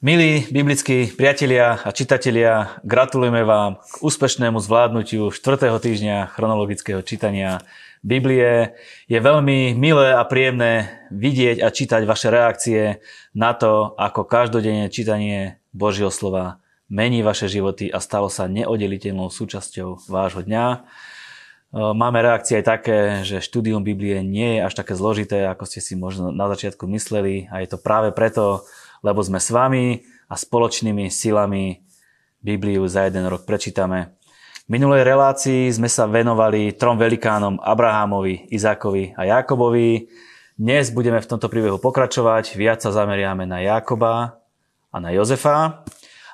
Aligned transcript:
Milí 0.00 0.48
biblickí 0.48 1.12
priatelia 1.12 1.76
a 1.76 1.92
čitatelia, 1.92 2.80
gratulujeme 2.88 3.44
vám 3.44 3.84
k 3.84 4.00
úspešnému 4.00 4.56
zvládnutiu 4.56 5.28
4. 5.28 5.68
týždňa 5.76 6.32
chronologického 6.32 7.04
čítania 7.04 7.60
Biblie. 8.00 8.80
Je 9.12 9.20
veľmi 9.20 9.76
milé 9.76 10.16
a 10.16 10.24
príjemné 10.24 11.04
vidieť 11.12 11.60
a 11.60 11.68
čítať 11.68 12.08
vaše 12.08 12.32
reakcie 12.32 13.04
na 13.36 13.52
to, 13.52 13.92
ako 14.00 14.24
každodenne 14.24 14.88
čítanie 14.88 15.60
Božieho 15.76 16.08
slova 16.08 16.64
mení 16.88 17.20
vaše 17.20 17.52
životy 17.52 17.92
a 17.92 18.00
stalo 18.00 18.32
sa 18.32 18.48
neoddeliteľnou 18.48 19.28
súčasťou 19.28 20.08
vášho 20.08 20.48
dňa. 20.48 20.64
Máme 21.76 22.24
reakcie 22.24 22.56
aj 22.56 22.64
také, 22.64 22.98
že 23.20 23.44
štúdium 23.44 23.84
Biblie 23.84 24.24
nie 24.24 24.56
je 24.56 24.64
až 24.64 24.80
také 24.80 24.96
zložité, 24.96 25.44
ako 25.44 25.68
ste 25.68 25.84
si 25.84 25.92
možno 25.92 26.32
na 26.32 26.48
začiatku 26.48 26.88
mysleli 26.88 27.52
a 27.52 27.60
je 27.60 27.68
to 27.68 27.76
práve 27.76 28.16
preto, 28.16 28.64
lebo 29.00 29.20
sme 29.24 29.40
s 29.40 29.52
vami 29.52 30.04
a 30.30 30.34
spoločnými 30.38 31.10
silami 31.10 31.82
Bibliu 32.40 32.88
za 32.88 33.04
jeden 33.04 33.28
rok 33.28 33.44
prečítame. 33.44 34.16
V 34.64 34.78
minulej 34.78 35.02
relácii 35.02 35.68
sme 35.68 35.90
sa 35.90 36.06
venovali 36.06 36.72
trom 36.78 36.96
velikánom 36.96 37.58
Abrahamovi, 37.60 38.48
Izákovi 38.48 39.18
a 39.18 39.26
Jakobovi. 39.26 40.08
Dnes 40.54 40.94
budeme 40.94 41.18
v 41.18 41.26
tomto 41.26 41.50
príbehu 41.50 41.76
pokračovať, 41.82 42.54
viac 42.54 42.80
sa 42.80 42.94
zameriame 42.94 43.44
na 43.44 43.60
Jakoba 43.60 44.40
a 44.88 44.96
na 45.02 45.10
Jozefa. 45.10 45.82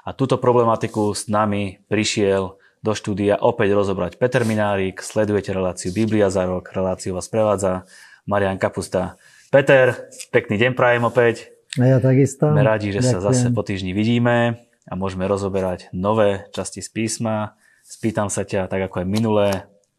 A 0.06 0.10
túto 0.14 0.38
problematiku 0.38 1.10
s 1.16 1.26
nami 1.26 1.82
prišiel 1.90 2.60
do 2.84 2.92
štúdia 2.94 3.40
opäť 3.42 3.74
rozobrať 3.74 4.22
Peter 4.22 4.46
Minárik. 4.46 5.02
Sledujete 5.02 5.50
reláciu 5.50 5.90
Biblia 5.90 6.30
za 6.30 6.46
rok, 6.46 6.70
reláciu 6.70 7.18
vás 7.18 7.26
prevádza 7.26 7.88
Marian 8.30 8.60
Kapusta. 8.60 9.18
Peter, 9.50 10.06
pekný 10.30 10.60
deň 10.60 10.78
prajem 10.78 11.02
opäť. 11.02 11.55
A 11.76 11.84
ja 11.84 11.98
takisto. 12.00 12.48
Sme 12.48 12.64
radi, 12.64 12.88
že 12.88 13.04
Ďakujem. 13.04 13.12
sa 13.12 13.18
zase 13.20 13.46
po 13.52 13.60
týždni 13.60 13.92
vidíme 13.92 14.64
a 14.88 14.92
môžeme 14.96 15.28
rozoberať 15.28 15.92
nové 15.92 16.48
časti 16.56 16.80
z 16.80 16.88
písma. 16.88 17.52
Spýtam 17.84 18.32
sa 18.32 18.48
ťa, 18.48 18.66
tak 18.72 18.88
ako 18.88 19.04
aj 19.04 19.06
minulé, 19.06 19.48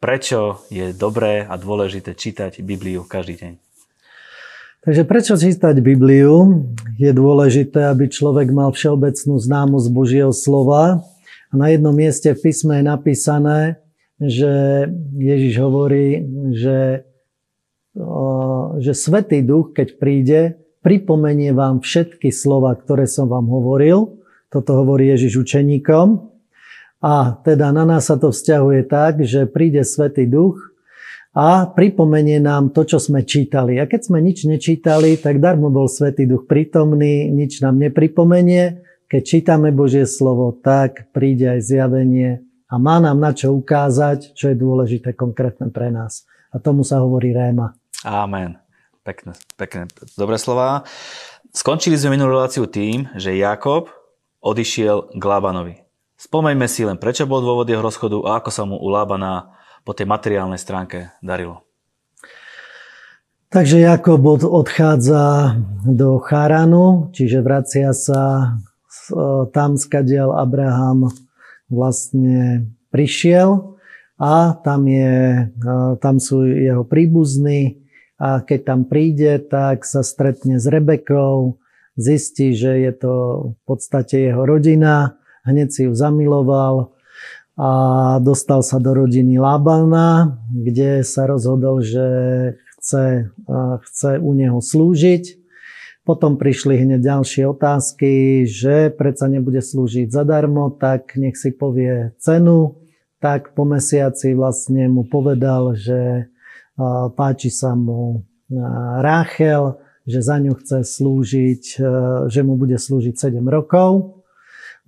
prečo 0.02 0.66
je 0.74 0.90
dobré 0.90 1.46
a 1.46 1.54
dôležité 1.54 2.18
čítať 2.18 2.60
Bibliu 2.66 3.06
každý 3.06 3.34
deň? 3.38 3.52
Takže 4.82 5.02
prečo 5.06 5.34
čítať 5.38 5.78
Bibliu? 5.78 6.66
Je 6.98 7.10
dôležité, 7.14 7.86
aby 7.90 8.10
človek 8.10 8.50
mal 8.50 8.74
všeobecnú 8.74 9.38
známosť 9.38 9.88
Božieho 9.94 10.34
slova. 10.34 11.02
A 11.50 11.54
na 11.54 11.70
jednom 11.70 11.94
mieste 11.94 12.34
v 12.34 12.50
písme 12.50 12.82
je 12.82 12.84
napísané, 12.86 13.58
že 14.18 14.50
Ježiš 15.14 15.54
hovorí, 15.62 16.26
že, 16.54 17.06
že 18.82 18.92
Svetý 18.98 19.46
Duch, 19.46 19.74
keď 19.74 19.88
príde, 19.98 20.40
pripomenie 20.88 21.52
vám 21.52 21.84
všetky 21.84 22.32
slova, 22.32 22.72
ktoré 22.72 23.04
som 23.04 23.28
vám 23.28 23.44
hovoril. 23.44 24.24
Toto 24.48 24.72
hovorí 24.72 25.12
Ježiš 25.12 25.44
učeníkom. 25.44 26.32
A 27.04 27.36
teda 27.44 27.76
na 27.76 27.84
nás 27.84 28.08
sa 28.08 28.16
to 28.16 28.32
vzťahuje 28.32 28.88
tak, 28.88 29.20
že 29.20 29.44
príde 29.44 29.84
Svetý 29.84 30.24
Duch 30.24 30.56
a 31.36 31.68
pripomenie 31.68 32.40
nám 32.40 32.72
to, 32.72 32.88
čo 32.88 32.96
sme 32.96 33.28
čítali. 33.28 33.76
A 33.76 33.84
keď 33.84 34.08
sme 34.08 34.24
nič 34.24 34.48
nečítali, 34.48 35.20
tak 35.20 35.44
darmo 35.44 35.68
bol 35.68 35.92
Svetý 35.92 36.24
Duch 36.24 36.48
prítomný, 36.48 37.28
nič 37.28 37.60
nám 37.60 37.76
nepripomenie. 37.76 38.80
Keď 39.12 39.22
čítame 39.28 39.68
Božie 39.76 40.08
slovo, 40.08 40.56
tak 40.56 41.12
príde 41.12 41.52
aj 41.52 41.68
zjavenie 41.68 42.40
a 42.72 42.80
má 42.80 42.96
nám 42.96 43.20
na 43.20 43.36
čo 43.36 43.52
ukázať, 43.52 44.32
čo 44.32 44.50
je 44.52 44.56
dôležité 44.56 45.12
konkrétne 45.12 45.68
pre 45.68 45.92
nás. 45.92 46.24
A 46.48 46.56
tomu 46.56 46.80
sa 46.80 47.04
hovorí 47.04 47.36
réma. 47.36 47.76
Amen. 48.08 48.67
Pekné, 49.08 49.32
pekné, 49.56 49.88
dobré 50.20 50.36
slova. 50.36 50.84
Skončili 51.56 51.96
sme 51.96 52.20
minulú 52.20 52.36
reláciu 52.36 52.68
tým, 52.68 53.08
že 53.16 53.40
Jakob 53.40 53.88
odišiel 54.44 55.16
k 55.16 55.22
Lábanovi. 55.24 55.80
Spomeňme 56.20 56.68
si 56.68 56.84
len, 56.84 57.00
prečo 57.00 57.24
bol 57.24 57.40
dôvod 57.40 57.64
jeho 57.64 57.80
rozchodu 57.80 58.20
a 58.28 58.36
ako 58.36 58.50
sa 58.52 58.68
mu 58.68 58.76
u 58.76 58.88
Lábana 58.92 59.56
po 59.80 59.96
tej 59.96 60.04
materiálnej 60.04 60.60
stránke 60.60 61.08
darilo. 61.24 61.64
Takže 63.48 63.80
Jakob 63.80 64.44
odchádza 64.44 65.56
do 65.88 66.20
Charanu, 66.20 67.08
čiže 67.16 67.40
vracia 67.40 67.96
sa 67.96 68.60
tam, 69.56 69.80
skadiaľ 69.80 70.36
Abraham 70.36 71.08
vlastne 71.72 72.68
prišiel 72.92 73.72
a 74.20 74.52
tam, 74.52 74.84
je, 74.84 75.48
tam 75.96 76.20
sú 76.20 76.44
jeho 76.44 76.84
príbuzní, 76.84 77.87
a 78.18 78.42
keď 78.42 78.60
tam 78.66 78.80
príde, 78.84 79.38
tak 79.38 79.86
sa 79.86 80.02
stretne 80.02 80.58
s 80.58 80.66
Rebekou, 80.66 81.62
zistí, 81.94 82.54
že 82.54 82.78
je 82.82 82.92
to 82.94 83.14
v 83.54 83.60
podstate 83.66 84.30
jeho 84.30 84.42
rodina, 84.42 85.18
hneď 85.46 85.68
si 85.70 85.80
ju 85.86 85.94
zamiloval 85.94 86.94
a 87.58 87.70
dostal 88.22 88.62
sa 88.62 88.78
do 88.78 88.94
rodiny 88.94 89.38
Labana, 89.38 90.38
kde 90.50 91.02
sa 91.02 91.26
rozhodol, 91.26 91.82
že 91.82 92.06
chce, 92.78 93.34
chce 93.82 94.10
u 94.22 94.30
neho 94.30 94.62
slúžiť. 94.62 95.38
Potom 96.06 96.38
prišli 96.38 96.78
hneď 96.78 97.04
ďalšie 97.04 97.44
otázky, 97.50 98.46
že 98.46 98.94
predsa 98.94 99.26
nebude 99.26 99.60
slúžiť 99.60 100.08
zadarmo, 100.08 100.70
tak 100.70 101.18
nech 101.18 101.36
si 101.36 101.50
povie 101.50 102.14
cenu. 102.22 102.78
Tak 103.18 103.58
po 103.58 103.66
mesiaci 103.66 104.32
vlastne 104.38 104.86
mu 104.86 105.02
povedal, 105.02 105.74
že 105.74 106.30
páči 107.18 107.50
sa 107.50 107.74
mu 107.74 108.22
Ráchel, 109.02 109.76
že 110.08 110.24
za 110.24 110.40
ňu 110.40 110.56
chce 110.56 110.80
slúžiť, 110.88 111.64
e, 111.76 111.84
že 112.32 112.40
mu 112.40 112.56
bude 112.56 112.80
slúžiť 112.80 113.12
7 113.12 113.44
rokov. 113.44 114.24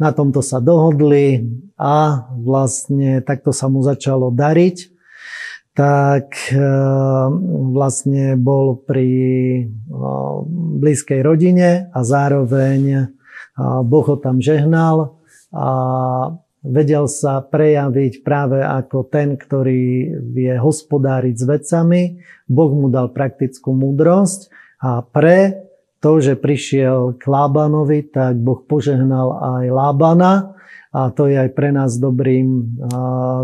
Na 0.01 0.17
tomto 0.17 0.41
sa 0.41 0.65
dohodli 0.65 1.45
a 1.77 2.25
vlastne 2.41 3.21
takto 3.21 3.53
sa 3.53 3.69
mu 3.69 3.84
začalo 3.84 4.33
dariť. 4.33 4.97
Tak 5.77 6.56
e, 6.56 6.65
vlastne 7.77 8.41
bol 8.41 8.81
pri 8.81 9.12
blízkej 10.81 11.21
rodine 11.21 11.93
a 11.93 12.01
zároveň 12.01 13.12
Boh 13.61 14.07
ho 14.09 14.17
tam 14.17 14.41
žehnal 14.41 15.21
a 15.53 15.69
vedel 16.60 17.09
sa 17.09 17.41
prejaviť 17.41 18.21
práve 18.21 18.60
ako 18.60 19.09
ten, 19.09 19.37
ktorý 19.37 20.12
vie 20.32 20.53
hospodáriť 20.56 21.34
s 21.37 21.44
vecami. 21.44 22.03
Boh 22.44 22.72
mu 22.72 22.93
dal 22.93 23.12
praktickú 23.12 23.72
múdrosť 23.72 24.53
a 24.81 25.00
pre 25.00 25.69
to, 26.00 26.16
že 26.21 26.41
prišiel 26.41 27.21
k 27.21 27.22
Lábanovi, 27.28 28.09
tak 28.09 28.41
Boh 28.41 28.65
požehnal 28.65 29.60
aj 29.60 29.65
Lábana 29.69 30.32
a 30.91 31.12
to 31.12 31.28
je 31.28 31.37
aj 31.37 31.50
pre 31.53 31.71
nás 31.71 32.00
dobrým 32.00 32.81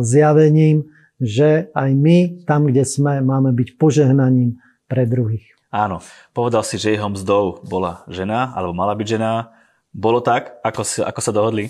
zjavením, 0.01 0.89
že 1.21 1.73
aj 1.73 1.91
my, 1.93 2.19
tam, 2.49 2.69
kde 2.69 2.85
sme, 2.85 3.21
máme 3.25 3.53
byť 3.53 3.77
požehnaním 3.77 4.61
pre 4.89 5.05
druhých. 5.09 5.45
Áno, 5.73 6.01
povedal 6.33 6.65
si, 6.65 6.81
že 6.81 6.97
jeho 6.97 7.13
mzdou 7.13 7.61
bola 7.69 8.05
žena, 8.09 8.53
alebo 8.57 8.73
mala 8.73 8.97
byť 8.97 9.09
žena. 9.19 9.53
Bolo 9.93 10.25
tak, 10.25 10.57
ako, 10.65 10.83
si, 10.85 11.01
ako 11.05 11.21
sa 11.21 11.33
dohodli? 11.33 11.69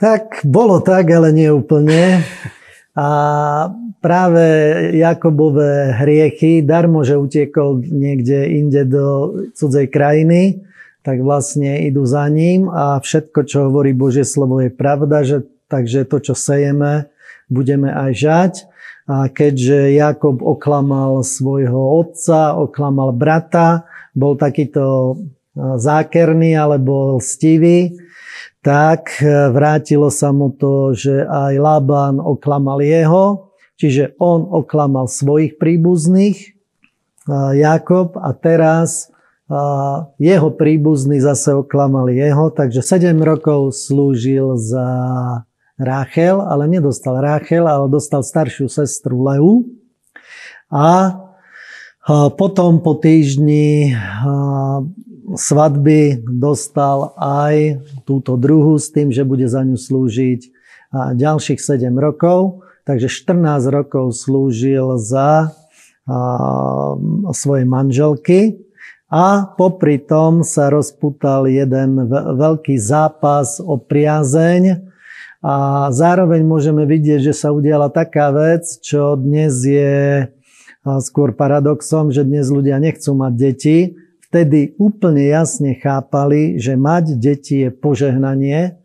Tak 0.00 0.48
bolo 0.48 0.80
tak, 0.80 1.12
ale 1.12 1.28
nie 1.28 1.52
úplne. 1.52 2.24
A 2.96 3.08
práve 4.00 4.44
Jakobové 4.96 5.92
hriechy, 5.92 6.64
darmo, 6.64 7.04
že 7.04 7.20
utiekol 7.20 7.84
niekde 7.84 8.48
inde 8.48 8.88
do 8.88 9.06
cudzej 9.52 9.92
krajiny, 9.92 10.64
tak 11.04 11.20
vlastne 11.20 11.84
idú 11.84 12.08
za 12.08 12.24
ním 12.32 12.72
a 12.72 12.96
všetko, 12.96 13.44
čo 13.44 13.68
hovorí 13.68 13.92
Božie 13.92 14.24
slovo, 14.24 14.64
je 14.64 14.72
pravda, 14.72 15.20
že, 15.20 15.44
takže 15.68 16.08
to, 16.08 16.16
čo 16.20 16.32
sejeme, 16.32 17.12
budeme 17.52 17.92
aj 17.92 18.10
žať. 18.16 18.52
A 19.04 19.28
keďže 19.28 20.00
Jakob 20.00 20.40
oklamal 20.40 21.20
svojho 21.20 21.76
otca, 22.00 22.56
oklamal 22.56 23.12
brata, 23.12 23.84
bol 24.16 24.32
takýto 24.32 25.16
zákerný 25.56 26.56
alebo 26.56 27.20
stivý, 27.20 28.00
tak 28.60 29.24
e, 29.24 29.48
vrátilo 29.48 30.12
sa 30.12 30.32
mu 30.36 30.52
to, 30.52 30.92
že 30.92 31.24
aj 31.24 31.54
Laban 31.56 32.20
oklamal 32.20 32.84
jeho, 32.84 33.56
čiže 33.80 34.16
on 34.20 34.44
oklamal 34.44 35.08
svojich 35.08 35.56
príbuzných, 35.56 36.38
e, 36.44 36.48
Jakob, 37.56 38.20
a 38.20 38.36
teraz 38.36 39.08
e, 39.48 39.56
jeho 40.20 40.52
príbuzní 40.52 41.24
zase 41.24 41.56
oklamali 41.56 42.20
jeho, 42.20 42.52
takže 42.52 42.84
7 42.84 43.16
rokov 43.24 43.72
slúžil 43.80 44.60
za 44.60 44.88
Ráchel, 45.80 46.44
ale 46.44 46.68
nedostal 46.68 47.24
Ráchel, 47.24 47.64
ale 47.64 47.88
dostal 47.88 48.20
staršiu 48.20 48.68
sestru 48.68 49.24
Leu. 49.24 49.64
A 50.68 51.16
potom 52.36 52.84
po 52.84 53.00
týždni 53.00 53.96
svadby 55.36 56.22
dostal 56.26 57.14
aj 57.18 57.82
túto 58.08 58.34
druhu 58.34 58.78
s 58.78 58.90
tým, 58.90 59.14
že 59.14 59.22
bude 59.22 59.46
za 59.46 59.62
ňu 59.62 59.78
slúžiť 59.78 60.40
ďalších 61.14 61.62
7 61.62 61.94
rokov. 61.94 62.66
Takže 62.88 63.06
14 63.06 63.70
rokov 63.70 64.16
slúžil 64.18 64.98
za 64.98 65.54
svoje 67.30 67.62
manželky 67.68 68.66
A 69.10 69.42
popri 69.42 69.98
tom 69.98 70.46
sa 70.46 70.70
rozputal 70.70 71.50
jeden 71.50 72.06
veľký 72.14 72.78
zápas 72.78 73.58
o 73.58 73.74
priazeň 73.74 74.86
a 75.42 75.88
zároveň 75.90 76.46
môžeme 76.46 76.86
vidieť, 76.86 77.18
že 77.18 77.34
sa 77.34 77.50
udiala 77.50 77.90
taká 77.90 78.30
vec, 78.30 78.78
čo 78.78 79.18
dnes 79.18 79.66
je 79.66 80.30
skôr 81.02 81.34
paradoxom, 81.34 82.14
že 82.14 82.22
dnes 82.22 82.46
ľudia 82.54 82.78
nechcú 82.78 83.10
mať 83.18 83.32
deti. 83.34 83.78
Vtedy 84.30 84.78
úplne 84.78 85.26
jasne 85.26 85.74
chápali, 85.74 86.54
že 86.62 86.78
mať 86.78 87.18
deti 87.18 87.66
je 87.66 87.74
požehnanie 87.74 88.78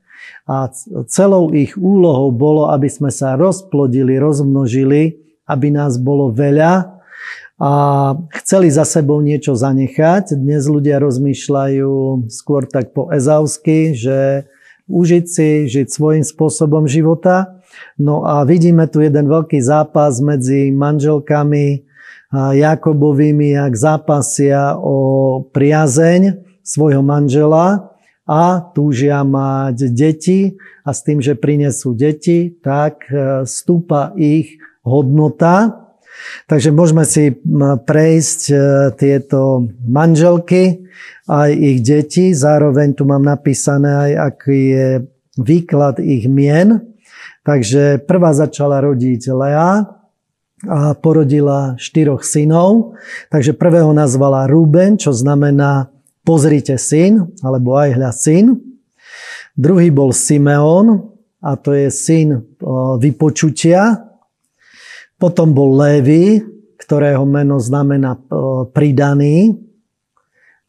a 0.49 0.73
celou 1.05 1.53
ich 1.53 1.77
úlohou 1.77 2.33
bolo, 2.33 2.73
aby 2.73 2.89
sme 2.89 3.13
sa 3.13 3.37
rozplodili, 3.37 4.17
rozmnožili, 4.17 5.21
aby 5.45 5.69
nás 5.69 6.01
bolo 6.01 6.33
veľa 6.33 6.97
a 7.61 7.71
chceli 8.41 8.73
za 8.73 8.83
sebou 8.89 9.21
niečo 9.21 9.53
zanechať. 9.53 10.33
Dnes 10.33 10.65
ľudia 10.65 10.97
rozmýšľajú 10.97 12.25
skôr 12.27 12.65
tak 12.65 12.97
po 12.97 13.13
ezausky, 13.13 13.93
že 13.93 14.49
užiť 14.89 15.25
si, 15.29 15.49
žiť 15.69 15.87
svojím 15.93 16.25
spôsobom 16.25 16.89
života. 16.89 17.61
No 18.01 18.25
a 18.25 18.43
vidíme 18.43 18.89
tu 18.89 18.99
jeden 18.99 19.29
veľký 19.29 19.61
zápas 19.61 20.19
medzi 20.25 20.73
manželkami 20.73 21.84
Jakobovými, 22.35 23.55
jak 23.55 23.73
zápasia 23.75 24.75
o 24.75 24.97
priazeň 25.49 26.41
svojho 26.65 27.05
manžela 27.05 27.95
a 28.25 28.59
túžia 28.73 29.21
mať 29.21 29.93
deti 29.93 30.57
a 30.83 30.89
s 30.91 31.05
tým, 31.05 31.21
že 31.21 31.37
prinesú 31.37 31.93
deti, 31.93 32.49
tak 32.49 33.05
e, 33.07 33.45
stúpa 33.45 34.11
ich 34.17 34.57
hodnota 34.81 35.85
Takže 36.45 36.69
môžeme 36.71 37.03
si 37.03 37.35
prejsť 37.85 38.41
e, 38.49 38.55
tieto 38.95 39.67
manželky, 39.83 40.87
aj 41.27 41.49
ich 41.51 41.79
deti. 41.83 42.31
Zároveň 42.31 42.95
tu 42.95 43.03
mám 43.03 43.25
napísané 43.25 43.91
aj, 43.91 44.11
aký 44.33 44.59
je 44.71 44.89
výklad 45.35 45.99
ich 45.99 46.29
mien. 46.29 46.81
Takže 47.45 48.01
prvá 48.09 48.33
začala 48.33 48.81
rodiť 48.81 49.21
Lea 49.29 49.85
a 50.63 50.95
porodila 50.95 51.75
štyroch 51.75 52.23
synov. 52.23 52.95
Takže 53.27 53.51
prvého 53.51 53.91
nazvala 53.91 54.47
Ruben, 54.47 54.95
čo 54.95 55.11
znamená 55.11 55.91
pozrite 56.23 56.79
syn, 56.79 57.35
alebo 57.43 57.75
aj 57.75 57.89
hľa 57.99 58.11
syn. 58.15 58.45
Druhý 59.59 59.91
bol 59.91 60.15
Simeon, 60.15 61.11
a 61.43 61.59
to 61.59 61.75
je 61.75 61.91
syn 61.91 62.43
vypočutia, 62.97 64.09
potom 65.15 65.55
bol 65.55 65.75
Lévy, 65.75 66.43
ktorého 66.75 67.23
meno 67.23 67.61
znamená 67.61 68.19
pridaný 68.75 69.61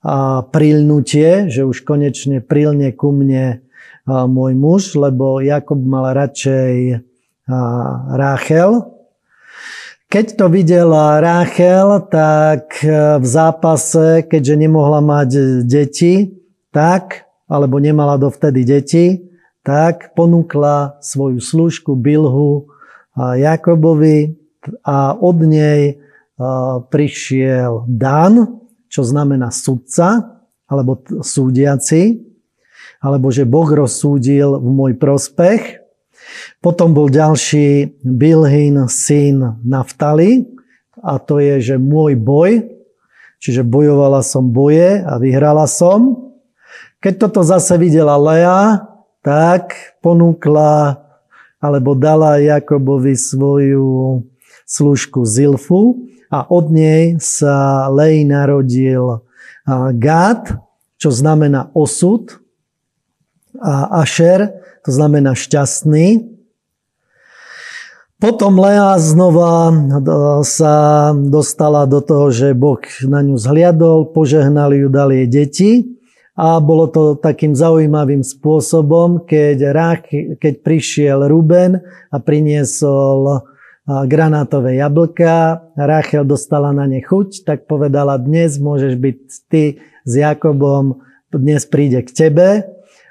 a 0.07 0.47
prilnutie, 0.47 1.51
že 1.51 1.67
už 1.67 1.83
konečne 1.83 2.39
prilne 2.45 2.95
ku 2.95 3.11
mne 3.11 3.65
môj 4.07 4.53
muž, 4.55 4.95
lebo 4.95 5.43
Jakob 5.43 5.83
mal 5.83 6.15
radšej 6.15 7.03
Ráchel. 8.15 8.96
Keď 10.17 10.41
to 10.41 10.49
videla 10.49 11.21
Ráchel, 11.21 12.09
tak 12.09 12.81
v 13.21 13.27
zápase, 13.29 14.25
keďže 14.25 14.65
nemohla 14.65 15.05
mať 15.05 15.61
deti, 15.69 16.41
tak, 16.73 17.29
alebo 17.45 17.77
nemala 17.77 18.17
dovtedy 18.17 18.65
deti, 18.65 19.29
tak 19.61 20.17
ponúkla 20.17 21.05
svoju 21.05 21.37
služku 21.37 22.01
Bilhu 22.01 22.65
Jakobovi 23.13 24.41
a 24.89 25.13
od 25.21 25.37
nej 25.45 26.01
prišiel 26.89 27.85
Dan, 27.85 28.65
čo 28.89 29.05
znamená 29.05 29.53
sudca, 29.53 30.41
alebo 30.65 30.97
súdiaci, 31.21 32.25
alebo 33.05 33.29
že 33.29 33.45
Boh 33.45 33.69
rozsúdil 33.69 34.65
v 34.65 34.69
môj 34.73 34.97
prospech. 34.97 35.86
Potom 36.67 36.91
bol 36.91 37.07
ďalší 37.07 37.95
Bilhin, 38.03 38.91
syn 38.91 39.63
Naftali, 39.63 40.51
a 40.99 41.23
to 41.23 41.39
je, 41.39 41.63
že 41.63 41.77
môj 41.79 42.19
boj, 42.19 42.67
čiže 43.39 43.63
bojovala 43.63 44.19
som 44.27 44.51
boje 44.51 44.99
a 44.99 45.15
vyhrala 45.23 45.71
som. 45.71 46.27
Keď 46.99 47.23
toto 47.23 47.47
zase 47.47 47.79
videla 47.79 48.19
Lea, 48.19 48.83
tak 49.23 49.79
ponúkla 50.03 51.07
alebo 51.63 51.95
dala 51.95 52.43
Jakobovi 52.43 53.15
svoju 53.15 54.27
služku 54.67 55.23
Zilfu 55.23 56.03
a 56.35 56.51
od 56.51 56.75
nej 56.75 57.15
sa 57.23 57.87
Lej 57.95 58.27
narodil 58.27 59.23
Gát, 60.03 60.51
čo 60.99 61.15
znamená 61.15 61.71
osud 61.79 62.43
a 63.55 64.03
Asher, 64.03 64.51
to 64.83 64.91
znamená 64.91 65.39
šťastný. 65.39 66.35
Potom 68.17 68.57
Lea 68.57 68.97
znova 68.97 69.69
sa 70.41 71.13
dostala 71.13 71.85
do 71.85 72.01
toho, 72.01 72.33
že 72.33 72.57
Boh 72.57 72.81
na 73.05 73.21
ňu 73.21 73.37
zhliadol, 73.37 74.09
požehnal 74.09 74.73
ju, 74.73 74.89
dal 74.89 75.13
jej 75.13 75.29
deti 75.29 75.71
a 76.33 76.57
bolo 76.57 76.89
to 76.89 77.13
takým 77.21 77.53
zaujímavým 77.53 78.25
spôsobom, 78.25 79.29
keď, 79.29 79.57
Rach, 79.69 80.09
keď 80.41 80.55
prišiel 80.65 81.29
Ruben 81.29 81.77
a 82.09 82.17
priniesol 82.17 83.45
granátové 83.85 84.81
jablka, 84.81 85.69
Rachel 85.77 86.25
dostala 86.25 86.73
na 86.73 86.89
ne 86.89 87.05
chuť, 87.05 87.45
tak 87.45 87.69
povedala, 87.69 88.17
dnes 88.17 88.57
môžeš 88.57 88.97
byť 88.97 89.19
ty 89.53 89.77
s 90.09 90.13
Jakobom, 90.17 91.05
dnes 91.29 91.69
príde 91.69 92.01
k 92.01 92.11
tebe. 92.17 92.49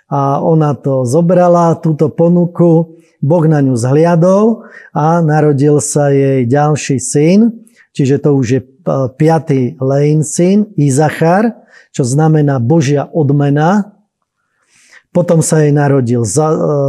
A 0.05 0.37
ona 0.37 0.77
to 0.77 1.01
zobrala, 1.03 1.81
túto 1.81 2.13
ponuku, 2.13 3.01
Boh 3.25 3.45
na 3.49 3.57
ňu 3.57 3.73
zhliadol 3.73 4.69
a 4.93 5.17
narodil 5.25 5.81
sa 5.81 6.13
jej 6.13 6.45
ďalší 6.45 7.01
syn, 7.01 7.65
čiže 7.89 8.21
to 8.21 8.37
už 8.37 8.45
je 8.45 8.61
piatý 9.17 9.73
Lejn 9.81 10.21
syn, 10.21 10.69
Izachar, 10.77 11.57
čo 11.89 12.05
znamená 12.05 12.61
Božia 12.61 13.09
odmena. 13.09 13.97
Potom 15.09 15.41
sa 15.41 15.65
jej 15.65 15.73
narodil 15.73 16.21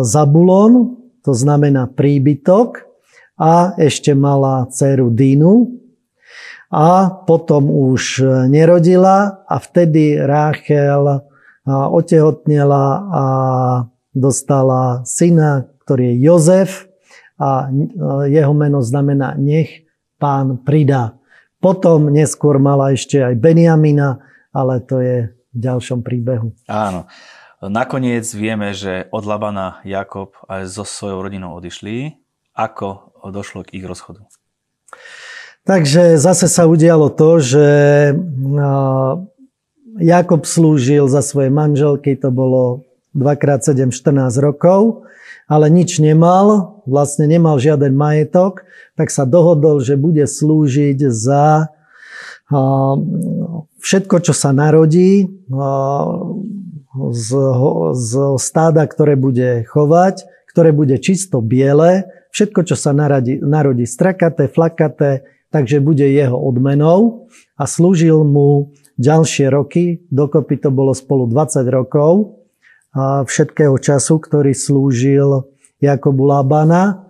Zabulon, 0.04 1.00
to 1.24 1.32
znamená 1.32 1.88
príbytok 1.88 2.84
a 3.40 3.72
ešte 3.80 4.12
mala 4.12 4.68
dceru 4.68 5.08
Dínu. 5.08 5.72
A 6.68 7.08
potom 7.24 7.70
už 7.70 8.26
nerodila 8.50 9.46
a 9.46 9.56
vtedy 9.62 10.18
Ráchel 10.18 11.22
otehotnela 11.66 12.86
a 13.10 13.24
dostala 14.14 15.02
syna, 15.02 15.66
ktorý 15.82 16.14
je 16.14 16.16
Jozef 16.22 16.70
a 17.36 17.68
jeho 18.30 18.54
meno 18.56 18.80
znamená 18.80 19.34
nech 19.36 19.84
pán 20.16 20.62
pridá. 20.62 21.18
Potom 21.60 22.08
neskôr 22.08 22.56
mala 22.62 22.94
ešte 22.94 23.20
aj 23.20 23.34
Benjamina, 23.36 24.22
ale 24.54 24.80
to 24.80 25.02
je 25.02 25.34
v 25.34 25.58
ďalšom 25.58 26.00
príbehu. 26.06 26.54
Áno. 26.70 27.10
Nakoniec 27.60 28.28
vieme, 28.36 28.76
že 28.76 29.08
od 29.10 29.24
Labana 29.24 29.80
Jakob 29.82 30.36
aj 30.46 30.68
so 30.68 30.84
svojou 30.84 31.24
rodinou 31.24 31.56
odišli. 31.56 32.20
Ako 32.52 33.16
došlo 33.32 33.64
k 33.64 33.80
ich 33.80 33.84
rozchodu? 33.88 34.24
Takže 35.66 36.20
zase 36.20 36.46
sa 36.46 36.68
udialo 36.68 37.10
to, 37.10 37.42
že 37.42 37.66
Jakob 39.96 40.44
slúžil 40.44 41.08
za 41.08 41.24
svoje 41.24 41.48
manželky, 41.48 42.16
to 42.16 42.28
bolo 42.28 42.84
2x7, 43.16 43.92
14 43.92 44.44
rokov, 44.44 45.08
ale 45.48 45.72
nič 45.72 46.02
nemal, 46.02 46.82
vlastne 46.84 47.24
nemal 47.24 47.56
žiaden 47.56 47.96
majetok, 47.96 48.66
tak 48.98 49.08
sa 49.08 49.24
dohodol, 49.24 49.80
že 49.80 49.96
bude 49.96 50.26
slúžiť 50.26 50.98
za 51.08 51.72
všetko, 53.82 54.16
čo 54.22 54.32
sa 54.34 54.54
narodí 54.54 55.26
z, 57.10 57.28
z 57.92 58.10
stáda, 58.38 58.82
ktoré 58.86 59.18
bude 59.18 59.66
chovať, 59.66 60.28
ktoré 60.54 60.70
bude 60.70 60.96
čisto 61.02 61.42
biele, 61.42 62.06
všetko, 62.30 62.60
čo 62.68 62.76
sa 62.78 62.94
narodí, 62.94 63.42
narodí 63.42 63.84
strakaté, 63.84 64.46
flakaté, 64.46 65.26
takže 65.50 65.82
bude 65.82 66.06
jeho 66.06 66.38
odmenou 66.38 67.28
a 67.58 67.64
slúžil 67.66 68.22
mu 68.22 68.70
ďalšie 68.96 69.46
roky, 69.52 70.04
dokopy 70.08 70.60
to 70.60 70.72
bolo 70.72 70.96
spolu 70.96 71.28
20 71.28 71.64
rokov 71.68 72.36
všetkého 73.28 73.76
času, 73.76 74.16
ktorý 74.16 74.56
slúžil 74.56 75.44
Jakobu 75.80 76.24
Labana. 76.24 77.04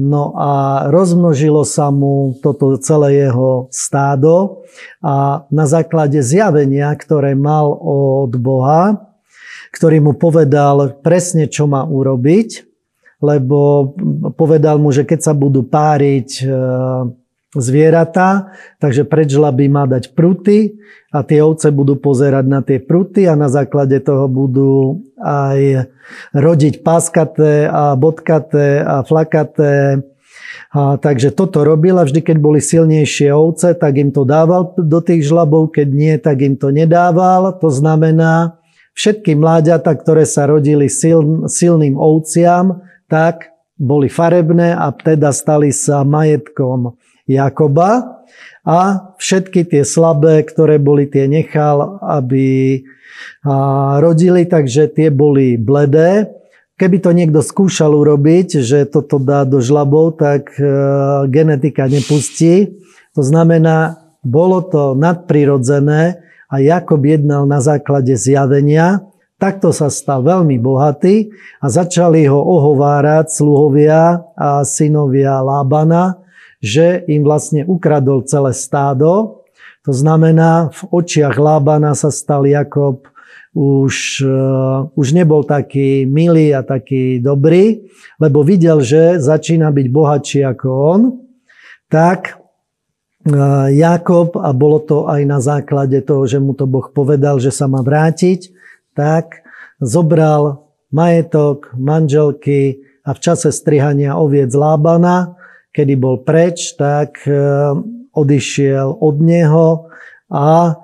No 0.00 0.32
a 0.32 0.84
rozmnožilo 0.88 1.60
sa 1.68 1.92
mu 1.92 2.32
toto 2.40 2.80
celé 2.80 3.28
jeho 3.28 3.68
stádo 3.68 4.64
a 5.04 5.44
na 5.52 5.68
základe 5.68 6.24
zjavenia, 6.24 6.88
ktoré 6.96 7.36
mal 7.36 7.68
od 7.84 8.32
Boha, 8.40 8.96
ktorý 9.76 10.00
mu 10.00 10.12
povedal 10.16 10.96
presne, 11.04 11.52
čo 11.52 11.68
má 11.68 11.84
urobiť, 11.84 12.64
lebo 13.20 13.92
povedal 14.40 14.80
mu, 14.80 14.88
že 14.88 15.04
keď 15.04 15.20
sa 15.20 15.34
budú 15.36 15.68
páriť 15.68 16.28
e, 16.40 16.44
zvieratá, 17.54 18.54
takže 18.78 19.02
pred 19.02 19.26
žlaby 19.26 19.66
má 19.66 19.82
dať 19.90 20.14
pruty 20.14 20.78
a 21.10 21.26
tie 21.26 21.42
ovce 21.42 21.74
budú 21.74 21.98
pozerať 21.98 22.44
na 22.46 22.62
tie 22.62 22.78
pruty 22.78 23.26
a 23.26 23.34
na 23.34 23.50
základe 23.50 23.98
toho 23.98 24.30
budú 24.30 25.02
aj 25.18 25.90
rodiť 26.30 26.86
páskaté 26.86 27.66
a 27.66 27.98
bodkaté 27.98 28.78
a 28.86 29.02
flakaté. 29.02 30.06
A 30.70 30.94
takže 31.02 31.34
toto 31.34 31.66
robil 31.66 31.98
a 31.98 32.06
vždy, 32.06 32.22
keď 32.22 32.36
boli 32.38 32.62
silnejšie 32.62 33.34
ovce, 33.34 33.74
tak 33.74 33.98
im 33.98 34.14
to 34.14 34.22
dával 34.22 34.70
do 34.78 35.02
tých 35.02 35.26
žlabov, 35.26 35.74
keď 35.74 35.88
nie, 35.90 36.14
tak 36.22 36.46
im 36.46 36.54
to 36.54 36.70
nedával. 36.70 37.50
To 37.58 37.66
znamená, 37.74 38.62
všetky 38.94 39.34
mláďata, 39.34 39.90
ktoré 39.98 40.22
sa 40.22 40.46
rodili 40.46 40.86
sil, 40.86 41.50
silným 41.50 41.98
ovciam, 41.98 42.86
tak 43.10 43.50
boli 43.74 44.06
farebné 44.06 44.78
a 44.78 44.94
teda 44.94 45.34
stali 45.34 45.74
sa 45.74 46.06
majetkom 46.06 46.94
Jakoba 47.30 48.22
a 48.66 49.10
všetky 49.16 49.70
tie 49.70 49.86
slabé, 49.86 50.42
ktoré 50.42 50.82
boli, 50.82 51.06
tie 51.06 51.30
nechal, 51.30 52.02
aby 52.02 52.82
rodili, 54.00 54.44
takže 54.44 54.90
tie 54.92 55.08
boli 55.08 55.56
bledé. 55.56 56.28
Keby 56.80 56.96
to 57.04 57.10
niekto 57.12 57.44
skúšal 57.44 57.92
urobiť, 57.92 58.64
že 58.64 58.88
toto 58.88 59.20
dá 59.20 59.44
do 59.44 59.60
žlabov, 59.60 60.16
tak 60.16 60.48
e, 60.56 60.64
genetika 61.28 61.84
nepustí. 61.84 62.72
To 63.12 63.20
znamená, 63.20 64.00
bolo 64.24 64.64
to 64.64 64.96
nadprirodzené 64.96 66.24
a 66.48 66.56
Jakob 66.56 67.04
jednal 67.04 67.44
na 67.44 67.60
základe 67.60 68.16
zjavenia. 68.16 69.04
Takto 69.36 69.76
sa 69.76 69.92
stal 69.92 70.24
veľmi 70.24 70.56
bohatý 70.56 71.32
a 71.60 71.68
začali 71.68 72.24
ho 72.28 72.40
ohovárať 72.40 73.28
sluhovia 73.28 74.24
a 74.32 74.64
synovia 74.64 75.40
Lábana, 75.44 76.19
že 76.60 77.02
im 77.08 77.24
vlastne 77.24 77.64
ukradol 77.64 78.24
celé 78.28 78.52
stádo. 78.52 79.42
To 79.88 79.92
znamená, 79.96 80.68
v 80.76 80.80
očiach 80.92 81.40
Lábana 81.40 81.96
sa 81.96 82.12
stal 82.12 82.44
Jakob 82.44 83.08
už, 83.56 84.22
uh, 84.22 84.86
už 84.94 85.16
nebol 85.16 85.42
taký 85.42 86.06
milý 86.06 86.54
a 86.54 86.62
taký 86.62 87.18
dobrý, 87.18 87.82
lebo 88.22 88.46
videl, 88.46 88.78
že 88.78 89.18
začína 89.18 89.74
byť 89.74 89.86
bohatší 89.90 90.40
ako 90.46 90.68
on, 90.70 91.00
tak 91.90 92.38
uh, 93.26 93.66
Jakob, 93.72 94.38
a 94.38 94.54
bolo 94.54 94.78
to 94.84 95.10
aj 95.10 95.22
na 95.26 95.42
základe 95.42 95.98
toho, 96.06 96.28
že 96.30 96.38
mu 96.38 96.54
to 96.54 96.70
Boh 96.70 96.92
povedal, 96.94 97.42
že 97.42 97.50
sa 97.50 97.66
má 97.66 97.82
vrátiť, 97.82 98.54
tak 98.94 99.42
zobral 99.82 100.70
majetok, 100.94 101.74
manželky 101.74 102.84
a 103.02 103.16
v 103.16 103.18
čase 103.18 103.50
strihania 103.50 104.14
oviec 104.14 104.52
Lábana 104.54 105.39
kedy 105.70 105.94
bol 105.98 106.22
preč, 106.22 106.74
tak 106.74 107.22
e, 107.26 107.34
odišiel 108.14 108.98
od 108.98 109.16
neho 109.22 109.90
a, 110.30 110.74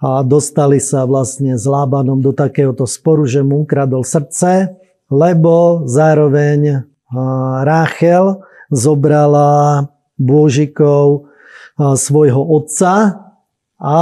a 0.00 0.08
dostali 0.24 0.80
sa 0.80 1.04
vlastne 1.04 1.56
s 1.56 1.64
Lábanom 1.68 2.20
do 2.24 2.32
takéhoto 2.32 2.88
sporu, 2.88 3.28
že 3.28 3.44
mu 3.44 3.64
ukradol 3.64 4.04
srdce, 4.04 4.72
lebo 5.12 5.84
zároveň 5.84 6.60
e, 6.64 6.76
Ráchel 7.62 8.40
zobrala 8.72 9.92
bôžikov 10.16 11.04
e, 11.12 11.20
svojho 11.96 12.40
otca 12.40 13.20
a 13.76 14.00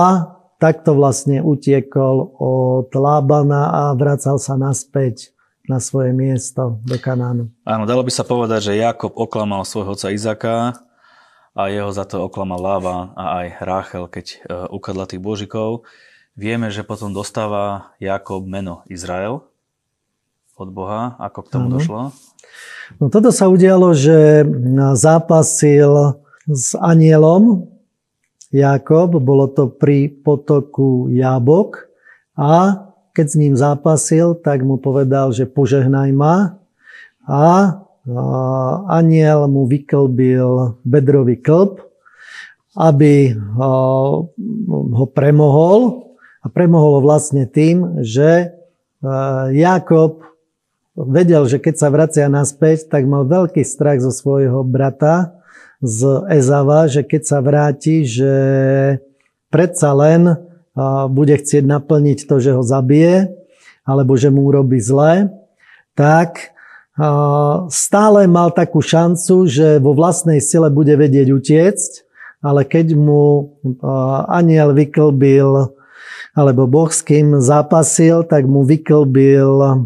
takto 0.60 0.92
vlastne 0.92 1.40
utiekol 1.40 2.36
od 2.36 2.92
Lábana 2.92 3.72
a 3.72 3.82
vracal 3.96 4.36
sa 4.36 4.54
naspäť 4.60 5.32
na 5.70 5.78
svoje 5.78 6.10
miesto 6.10 6.82
do 6.82 6.98
Kanánu. 6.98 7.46
Áno, 7.62 7.86
dalo 7.86 8.02
by 8.02 8.10
sa 8.10 8.26
povedať, 8.26 8.74
že 8.74 8.82
Jakob 8.82 9.14
oklamal 9.14 9.62
svojho 9.62 9.94
otca 9.94 10.10
Izaka 10.10 10.54
a 11.54 11.70
jeho 11.70 11.94
za 11.94 12.02
to 12.02 12.26
oklamal 12.26 12.58
Láva 12.58 13.14
a 13.14 13.46
aj 13.46 13.46
Ráchel, 13.62 14.04
keď 14.10 14.26
e, 14.26 14.36
ukradla 14.74 15.06
tých 15.06 15.22
božikov. 15.22 15.86
Vieme, 16.34 16.74
že 16.74 16.82
potom 16.82 17.14
dostáva 17.14 17.94
Jakob 18.02 18.42
meno 18.42 18.82
Izrael 18.90 19.46
od 20.58 20.68
Boha. 20.74 21.14
Ako 21.22 21.46
k 21.46 21.52
tomu 21.54 21.66
ano. 21.70 21.74
došlo? 21.78 22.00
No 22.98 23.06
toto 23.06 23.30
sa 23.30 23.46
udialo, 23.46 23.94
že 23.94 24.42
zápasil 24.98 26.18
s 26.50 26.74
anielom 26.74 27.70
Jakob, 28.50 29.14
bolo 29.22 29.46
to 29.46 29.70
pri 29.70 30.10
potoku 30.10 31.06
Jabok 31.06 31.86
a 32.34 32.89
keď 33.20 33.26
s 33.28 33.36
ním 33.36 33.52
zápasil, 33.52 34.32
tak 34.32 34.64
mu 34.64 34.80
povedal, 34.80 35.28
že 35.36 35.44
požehnaj 35.44 36.08
ma. 36.16 36.56
A 37.28 37.76
aniel 38.88 39.44
mu 39.44 39.68
vyklbil 39.68 40.80
bedrový 40.88 41.36
klb, 41.36 41.84
aby 42.72 43.36
ho 43.60 45.04
premohol. 45.12 46.08
A 46.40 46.48
premohol 46.48 47.04
vlastne 47.04 47.44
tým, 47.44 48.00
že 48.00 48.56
Jakob 49.52 50.24
vedel, 50.96 51.44
že 51.44 51.60
keď 51.60 51.74
sa 51.76 51.92
vracia 51.92 52.24
naspäť, 52.32 52.88
tak 52.88 53.04
mal 53.04 53.28
veľký 53.28 53.60
strach 53.68 54.00
zo 54.00 54.08
svojho 54.08 54.64
brata, 54.64 55.36
z 55.84 56.24
Ezava, 56.32 56.88
že 56.88 57.04
keď 57.04 57.22
sa 57.28 57.44
vráti, 57.44 58.08
že 58.08 58.32
predsa 59.52 59.92
len 59.92 60.40
bude 61.10 61.34
chcieť 61.34 61.66
naplniť 61.66 62.30
to, 62.30 62.36
že 62.38 62.54
ho 62.54 62.62
zabije, 62.62 63.32
alebo 63.82 64.14
že 64.14 64.30
mu 64.30 64.46
urobí 64.46 64.78
zle, 64.78 65.32
tak 65.98 66.54
stále 67.72 68.28
mal 68.28 68.52
takú 68.52 68.84
šancu, 68.84 69.48
že 69.48 69.80
vo 69.80 69.96
vlastnej 69.96 70.38
sile 70.38 70.68
bude 70.68 70.94
vedieť 70.94 71.28
utiecť, 71.32 71.90
ale 72.44 72.64
keď 72.68 72.92
mu 72.96 73.56
aniel 74.28 74.76
vyklbil, 74.76 75.76
alebo 76.30 76.62
boh 76.70 76.90
s 76.92 77.02
kým 77.02 77.42
zápasil, 77.42 78.22
tak 78.22 78.46
mu 78.46 78.62
vyklbil 78.62 79.82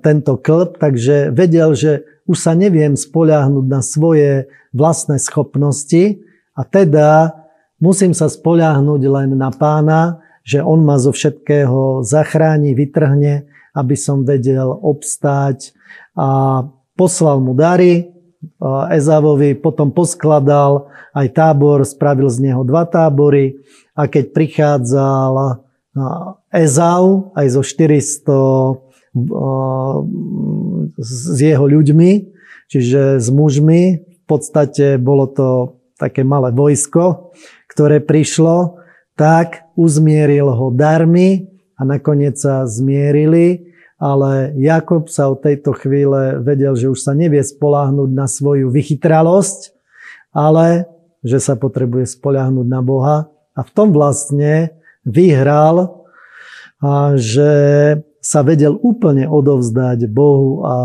tento 0.00 0.40
klb, 0.40 0.80
takže 0.80 1.28
vedel, 1.34 1.76
že 1.76 2.08
už 2.24 2.38
sa 2.38 2.56
neviem 2.56 2.96
spoľahnúť 2.96 3.66
na 3.66 3.84
svoje 3.84 4.48
vlastné 4.72 5.18
schopnosti. 5.20 6.22
A 6.56 6.62
teda 6.64 7.41
musím 7.82 8.14
sa 8.14 8.30
spoľahnúť 8.30 9.02
len 9.10 9.34
na 9.34 9.50
pána 9.50 10.22
že 10.42 10.58
on 10.58 10.82
ma 10.82 10.98
zo 10.98 11.14
všetkého 11.14 12.02
zachráni, 12.02 12.74
vytrhne, 12.74 13.46
aby 13.72 13.94
som 13.94 14.26
vedel 14.26 14.68
obstáť. 14.68 15.72
A 16.18 16.62
poslal 16.98 17.40
mu 17.40 17.54
dary 17.54 18.10
Ezavovi, 18.90 19.54
potom 19.54 19.94
poskladal 19.94 20.90
aj 21.14 21.26
tábor, 21.30 21.86
spravil 21.86 22.26
z 22.26 22.50
neho 22.50 22.66
dva 22.66 22.82
tábory 22.90 23.62
a 23.94 24.10
keď 24.10 24.34
prichádzal 24.34 25.62
Ezav 26.50 27.32
aj 27.38 27.46
zo 27.52 27.62
400 27.62 28.90
s 30.98 31.38
jeho 31.38 31.66
ľuďmi, 31.68 32.10
čiže 32.66 33.20
s 33.20 33.28
mužmi, 33.28 34.00
v 34.00 34.24
podstate 34.24 34.96
bolo 34.96 35.28
to 35.28 35.48
také 36.00 36.24
malé 36.26 36.50
vojsko, 36.50 37.30
ktoré 37.72 38.04
prišlo 38.04 38.82
tak 39.16 39.68
uzmieril 39.76 40.52
ho 40.52 40.72
darmi 40.72 41.48
a 41.76 41.84
nakoniec 41.84 42.36
sa 42.36 42.64
zmierili, 42.64 43.72
ale 44.02 44.50
Jakob 44.58 45.06
sa 45.06 45.30
od 45.30 45.44
tejto 45.44 45.76
chvíle 45.78 46.42
vedel, 46.42 46.74
že 46.74 46.90
už 46.90 47.00
sa 47.06 47.14
nevie 47.14 47.38
spoláhnuť 47.38 48.10
na 48.10 48.26
svoju 48.26 48.72
vychytralosť, 48.72 49.76
ale 50.34 50.90
že 51.22 51.38
sa 51.38 51.54
potrebuje 51.54 52.18
spoľahnúť 52.18 52.66
na 52.66 52.82
Boha. 52.82 53.30
A 53.54 53.60
v 53.62 53.70
tom 53.70 53.94
vlastne 53.94 54.74
vyhral, 55.06 56.02
že 57.14 57.50
sa 58.18 58.42
vedel 58.42 58.74
úplne 58.82 59.30
odovzdať 59.30 60.10
Bohu 60.10 60.66
a 60.66 60.76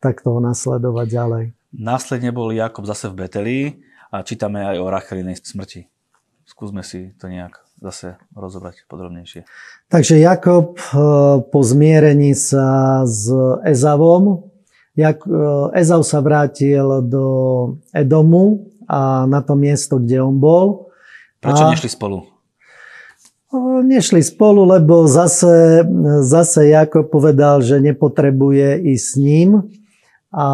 takto 0.00 0.38
ho 0.38 0.40
nasledovať 0.40 1.06
ďalej. 1.12 1.44
Následne 1.76 2.32
bol 2.32 2.52
Jakob 2.56 2.88
zase 2.88 3.12
v 3.12 3.16
Beteli 3.20 3.58
a 4.08 4.24
čítame 4.24 4.64
aj 4.64 4.76
o 4.80 4.88
Rachelinej 4.88 5.40
smrti. 5.44 5.91
Skúsme 6.62 6.86
si 6.86 7.10
to 7.18 7.26
nejak 7.26 7.58
zase 7.82 8.22
rozobrať 8.38 8.86
podrobnejšie. 8.86 9.50
Takže 9.90 10.14
Jakob 10.22 10.78
eh, 10.78 10.94
po 11.42 11.60
zmierení 11.66 12.38
sa 12.38 13.02
s 13.02 13.26
Ezavom, 13.66 14.46
eh, 14.94 15.10
Ezav 15.74 16.06
sa 16.06 16.22
vrátil 16.22 17.02
do 17.02 17.26
Edomu 17.90 18.70
a 18.86 19.26
na 19.26 19.42
to 19.42 19.58
miesto, 19.58 19.98
kde 19.98 20.22
on 20.22 20.38
bol. 20.38 20.94
Prečo 21.42 21.66
a... 21.66 21.74
nešli 21.74 21.90
spolu? 21.90 22.30
Nešli 23.82 24.22
spolu, 24.22 24.62
lebo 24.62 25.10
zase, 25.10 25.82
zase 26.22 26.70
Jakob 26.70 27.10
povedal, 27.10 27.58
že 27.58 27.82
nepotrebuje 27.82 28.86
ísť 28.86 29.02
s 29.02 29.14
ním 29.18 29.66
a 30.30 30.46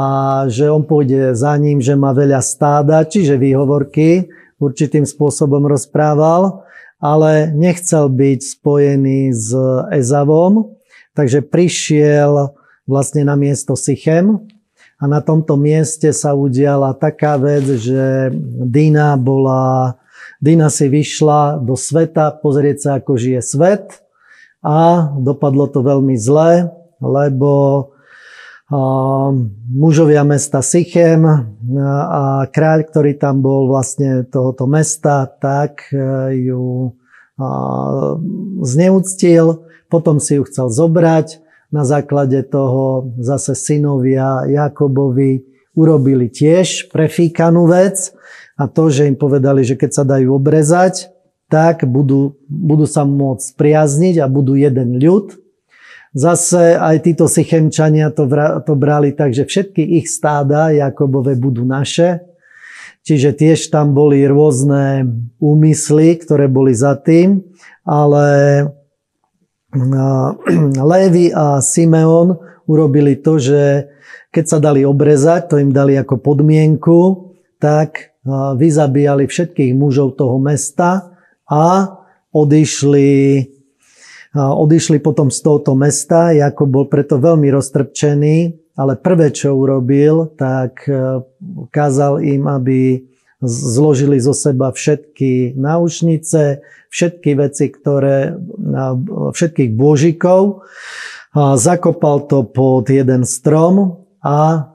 že 0.49 0.73
on 0.73 0.89
pôjde 0.89 1.37
za 1.37 1.53
ním, 1.61 1.85
že 1.85 2.01
má 2.01 2.17
veľa 2.17 2.41
stáda, 2.41 3.05
čiže 3.05 3.37
výhovorky 3.37 4.33
určitým 4.59 5.07
spôsobom 5.07 5.65
rozprával 5.67 6.69
ale 6.99 7.55
nechcel 7.55 8.11
byť 8.11 8.41
spojený 8.59 9.31
s 9.31 9.55
Ezavom, 9.95 10.75
takže 11.15 11.47
prišiel 11.47 12.55
vlastne 12.91 13.23
na 13.23 13.39
miesto 13.39 13.79
Sychem 13.79 14.43
a 14.99 15.05
na 15.07 15.23
tomto 15.23 15.55
mieste 15.55 16.11
sa 16.11 16.35
udiala 16.35 16.91
taká 16.99 17.39
vec, 17.39 17.63
že 17.79 18.35
Dina 18.67 19.15
bola, 19.15 19.95
Dina 20.43 20.67
si 20.75 20.91
vyšla 20.91 21.63
do 21.63 21.79
sveta 21.79 22.35
pozrieť 22.43 22.77
sa, 22.83 22.91
ako 22.99 23.15
žije 23.15 23.41
svet. 23.43 24.03
A 24.59 25.15
dopadlo 25.15 25.71
to 25.71 25.87
veľmi 25.87 26.19
zle, 26.19 26.67
lebo 26.99 27.51
mužovia 28.69 30.29
mesta 30.29 30.61
Sichem 30.61 31.25
a 31.25 32.45
kráľ, 32.53 32.85
ktorý 32.85 33.17
tam 33.17 33.41
bol 33.41 33.73
vlastne 33.73 34.29
tohoto 34.29 34.69
mesta, 34.69 35.25
tak 35.25 35.89
e, 35.89 36.45
ju 36.53 36.93
zneúctil, 38.61 39.65
potom 39.89 40.21
si 40.21 40.37
ju 40.37 40.45
chcel 40.45 40.69
zobrať. 40.69 41.41
Na 41.69 41.85
základe 41.85 42.41
toho 42.49 43.13
zase 43.21 43.53
synovia 43.53 44.49
Jakobovi 44.49 45.45
urobili 45.77 46.33
tiež 46.33 46.89
prefíkanú 46.89 47.69
vec 47.69 48.17
a 48.57 48.67
to, 48.67 48.89
že 48.89 49.05
im 49.05 49.17
povedali, 49.17 49.63
že 49.63 49.77
keď 49.77 49.91
sa 49.93 50.05
dajú 50.09 50.33
obrezať, 50.33 51.13
tak 51.49 51.85
budú, 51.85 52.41
budú 52.49 52.89
sa 52.89 53.05
môcť 53.05 53.53
spriazniť 53.53 54.17
a 54.21 54.27
budú 54.33 54.57
jeden 54.57 54.97
ľud, 54.97 55.37
Zase 56.19 56.75
aj 56.75 57.07
títo 57.07 57.31
Sychemčania 57.31 58.11
to, 58.11 58.27
to 58.67 58.75
brali 58.75 59.15
tak, 59.15 59.31
že 59.31 59.47
všetky 59.47 60.03
ich 60.03 60.11
stáda 60.11 60.75
Jakobove 60.75 61.39
budú 61.39 61.63
naše. 61.63 62.27
Čiže 63.07 63.39
tiež 63.39 63.71
tam 63.71 63.95
boli 63.95 64.27
rôzne 64.27 65.07
úmysly, 65.39 66.19
ktoré 66.19 66.51
boli 66.51 66.75
za 66.75 66.99
tým, 66.99 67.47
ale 67.87 68.27
Lévy 70.91 71.31
a 71.31 71.63
Simeon 71.63 72.35
urobili 72.67 73.15
to, 73.23 73.39
že 73.39 73.87
keď 74.35 74.45
sa 74.45 74.59
dali 74.59 74.83
obrezať, 74.83 75.55
to 75.55 75.63
im 75.63 75.71
dali 75.71 75.95
ako 75.95 76.19
podmienku, 76.19 76.99
tak 77.63 78.19
vyzabíjali 78.59 79.25
všetkých 79.25 79.73
mužov 79.73 80.19
toho 80.19 80.37
mesta 80.43 81.15
a 81.47 81.95
odišli 82.35 83.09
odišli 84.37 85.01
potom 85.01 85.33
z 85.33 85.39
tohoto 85.41 85.73
mesta. 85.79 86.35
Jakob 86.35 86.69
bol 86.69 86.85
preto 86.91 87.17
veľmi 87.17 87.49
roztrpčený, 87.49 88.37
ale 88.77 88.95
prvé, 89.01 89.33
čo 89.33 89.57
urobil, 89.57 90.31
tak 90.39 90.87
e, 90.87 91.25
kázal 91.73 92.23
im, 92.23 92.47
aby 92.47 93.03
zložili 93.43 94.19
zo 94.19 94.35
seba 94.35 94.75
všetky 94.75 95.55
náušnice, 95.55 96.63
všetky 96.91 97.31
veci, 97.39 97.71
ktoré, 97.71 98.35
všetkých 99.31 99.79
božikov, 99.79 100.67
zakopal 101.39 102.27
to 102.27 102.43
pod 102.43 102.91
jeden 102.91 103.23
strom 103.23 104.03
a 104.19 104.75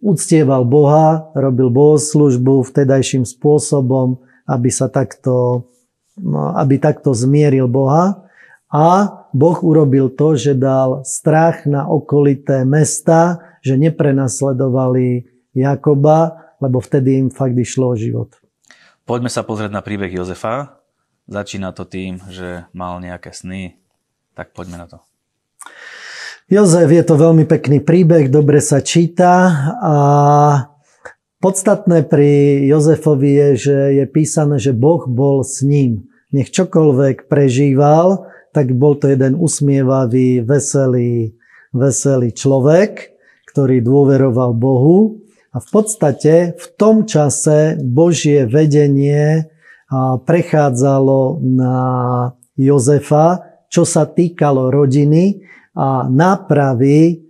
uctieval 0.00 0.68
Boha, 0.68 1.32
robil 1.32 1.72
bohoslužbu 1.72 2.60
vtedajším 2.68 3.24
spôsobom, 3.24 4.20
aby 4.44 4.68
sa 4.68 4.92
takto 4.92 5.64
aby 6.56 6.76
takto 6.80 7.12
zmieril 7.16 7.66
Boha. 7.66 8.28
A 8.70 9.10
Boh 9.34 9.58
urobil 9.62 10.10
to, 10.14 10.38
že 10.38 10.54
dal 10.54 11.02
strach 11.02 11.66
na 11.66 11.86
okolité 11.86 12.62
mesta, 12.62 13.42
že 13.60 13.74
neprenasledovali 13.74 15.26
Jakoba, 15.50 16.38
lebo 16.62 16.78
vtedy 16.78 17.18
im 17.18 17.28
fakt 17.34 17.58
išlo 17.58 17.94
o 17.94 17.98
život. 17.98 18.30
Poďme 19.02 19.26
sa 19.26 19.42
pozrieť 19.42 19.74
na 19.74 19.82
príbeh 19.82 20.10
Jozefa. 20.10 20.78
Začína 21.26 21.74
to 21.74 21.82
tým, 21.82 22.22
že 22.30 22.70
mal 22.70 23.02
nejaké 23.02 23.34
sny. 23.34 23.74
Tak 24.38 24.54
poďme 24.54 24.78
na 24.78 24.86
to. 24.86 24.98
Jozef 26.50 26.90
je 26.90 27.02
to 27.06 27.14
veľmi 27.14 27.46
pekný 27.46 27.78
príbeh, 27.78 28.26
dobre 28.26 28.58
sa 28.58 28.82
číta 28.82 29.30
a 29.78 29.94
Podstatné 31.40 32.04
pri 32.04 32.68
Jozefovi 32.68 33.32
je, 33.32 33.48
že 33.56 33.76
je 33.96 34.04
písané, 34.04 34.60
že 34.60 34.76
Boh 34.76 35.08
bol 35.08 35.40
s 35.40 35.64
ním. 35.64 36.09
Nech 36.30 36.54
čokoľvek 36.54 37.26
prežíval, 37.26 38.30
tak 38.54 38.74
bol 38.74 38.98
to 38.98 39.10
jeden 39.10 39.38
usmievavý, 39.38 40.42
veselý, 40.42 41.34
veselý 41.74 42.34
človek, 42.34 43.14
ktorý 43.50 43.82
dôveroval 43.82 44.54
Bohu. 44.54 45.22
A 45.50 45.58
v 45.58 45.68
podstate 45.74 46.54
v 46.54 46.66
tom 46.78 47.02
čase 47.10 47.74
Božie 47.82 48.46
vedenie 48.46 49.50
prechádzalo 50.22 51.42
na 51.42 51.76
Jozefa, 52.54 53.42
čo 53.66 53.82
sa 53.82 54.06
týkalo 54.06 54.70
rodiny 54.70 55.42
a 55.74 56.06
nápravy 56.06 57.26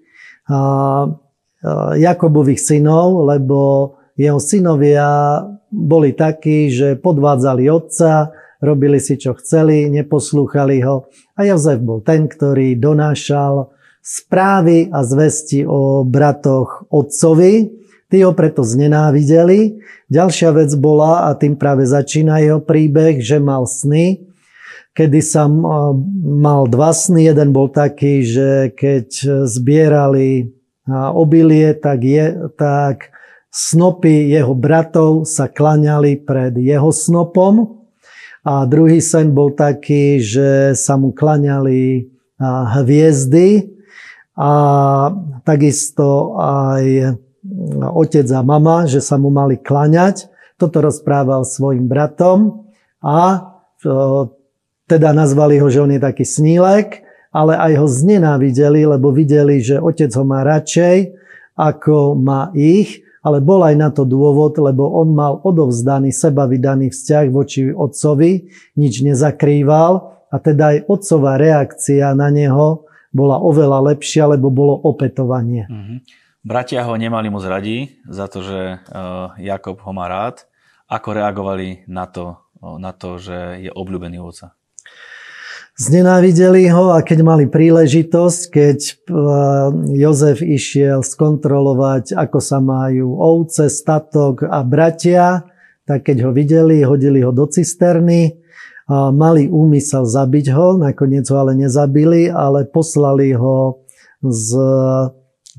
Jakobových 1.96 2.60
synov, 2.60 3.24
lebo 3.24 3.92
jeho 4.20 4.36
synovia 4.36 5.40
boli 5.72 6.12
takí, 6.12 6.68
že 6.68 7.00
podvádzali 7.00 7.64
otca, 7.72 8.36
robili 8.60 9.00
si 9.00 9.16
čo 9.16 9.34
chceli, 9.40 9.88
neposlúchali 9.88 10.84
ho. 10.84 11.08
A 11.34 11.48
Jozef 11.48 11.80
bol 11.80 12.04
ten, 12.04 12.28
ktorý 12.28 12.76
donášal 12.76 13.72
správy 14.00 14.88
a 14.92 15.04
zvesti 15.04 15.64
o 15.64 16.04
bratoch 16.04 16.88
otcovi. 16.92 17.72
Tí 18.10 18.26
ho 18.26 18.32
preto 18.34 18.60
znenávideli. 18.66 19.80
Ďalšia 20.10 20.50
vec 20.56 20.70
bola, 20.76 21.30
a 21.30 21.36
tým 21.38 21.54
práve 21.54 21.86
začína 21.86 22.42
jeho 22.42 22.58
príbeh, 22.58 23.22
že 23.22 23.38
mal 23.38 23.70
sny, 23.70 24.26
kedy 24.98 25.20
sa 25.22 25.46
mal 25.46 26.66
dva 26.66 26.90
sny. 26.90 27.30
Jeden 27.30 27.54
bol 27.54 27.70
taký, 27.70 28.26
že 28.26 28.74
keď 28.74 29.08
zbierali 29.46 30.50
obilie, 30.90 31.70
tak, 31.78 32.02
je, 32.02 32.50
tak 32.58 33.14
snopy 33.54 34.34
jeho 34.34 34.58
bratov 34.58 35.22
sa 35.22 35.46
klaňali 35.46 36.18
pred 36.18 36.58
jeho 36.58 36.90
snopom 36.90 37.79
a 38.40 38.64
druhý 38.64 39.04
sen 39.04 39.36
bol 39.36 39.52
taký, 39.52 40.16
že 40.20 40.72
sa 40.72 40.96
mu 40.96 41.12
klaňali 41.12 42.08
hviezdy 42.80 43.68
a 44.32 44.52
takisto 45.44 46.36
aj 46.40 47.16
otec 47.92 48.26
a 48.32 48.40
mama, 48.40 48.88
že 48.88 49.04
sa 49.04 49.20
mu 49.20 49.28
mali 49.28 49.60
klaňať. 49.60 50.32
Toto 50.56 50.80
rozprával 50.80 51.44
svojim 51.44 51.84
bratom 51.84 52.68
a 53.04 53.52
teda 54.88 55.12
nazvali 55.12 55.60
ho, 55.60 55.68
že 55.68 55.80
on 55.84 55.92
je 55.92 56.00
taký 56.00 56.24
snílek, 56.24 57.04
ale 57.32 57.60
aj 57.60 57.72
ho 57.76 57.86
znenávideli, 57.86 58.88
lebo 58.88 59.12
videli, 59.12 59.60
že 59.60 59.76
otec 59.76 60.08
ho 60.16 60.24
má 60.24 60.44
radšej, 60.44 61.12
ako 61.60 62.16
má 62.16 62.48
ich 62.56 63.04
ale 63.20 63.38
bol 63.44 63.60
aj 63.60 63.74
na 63.76 63.88
to 63.92 64.08
dôvod, 64.08 64.56
lebo 64.56 64.88
on 64.96 65.12
mal 65.12 65.40
odovzdaný, 65.44 66.08
seba 66.12 66.48
vydaný 66.48 66.88
vzťah 66.88 67.26
voči 67.28 67.68
otcovi, 67.68 68.48
nič 68.80 69.04
nezakrýval 69.04 69.92
a 70.32 70.36
teda 70.40 70.76
aj 70.76 70.78
otcová 70.88 71.36
reakcia 71.36 72.16
na 72.16 72.32
neho 72.32 72.88
bola 73.10 73.42
oveľa 73.42 73.92
lepšia, 73.92 74.30
lebo 74.30 74.48
bolo 74.48 74.74
opetovanie. 74.86 75.66
Mm-hmm. 75.66 75.98
Bratia 76.40 76.86
ho 76.88 76.94
nemali 76.96 77.28
moc 77.28 77.44
radi 77.44 78.00
za 78.08 78.24
to, 78.30 78.40
že 78.40 78.58
e, 78.58 78.76
Jakob 79.44 79.76
ho 79.84 79.92
má 79.92 80.08
rád. 80.08 80.48
Ako 80.88 81.12
reagovali 81.12 81.84
na 81.86 82.08
to, 82.08 82.40
na 82.80 82.90
to 82.96 83.20
že 83.20 83.68
je 83.68 83.70
obľúbený 83.70 84.18
otca? 84.22 84.56
Znenávideli 85.80 86.68
ho 86.68 86.92
a 86.92 87.00
keď 87.00 87.24
mali 87.24 87.48
príležitosť, 87.48 88.40
keď 88.52 88.78
e, 88.84 88.92
Jozef 89.96 90.44
išiel 90.44 91.00
skontrolovať, 91.00 92.12
ako 92.12 92.36
sa 92.36 92.60
majú 92.60 93.16
ovce, 93.16 93.72
statok 93.72 94.44
a 94.44 94.60
bratia, 94.60 95.48
tak 95.88 96.04
keď 96.04 96.28
ho 96.28 96.30
videli, 96.36 96.84
hodili 96.84 97.24
ho 97.24 97.32
do 97.32 97.48
cisterny, 97.48 98.36
mali 98.90 99.48
úmysel 99.48 100.04
zabiť 100.04 100.46
ho, 100.52 100.76
nakoniec 100.76 101.24
ho 101.32 101.36
ale 101.40 101.56
nezabili, 101.56 102.28
ale 102.28 102.68
poslali 102.68 103.32
ho 103.32 103.80
z 104.20 104.48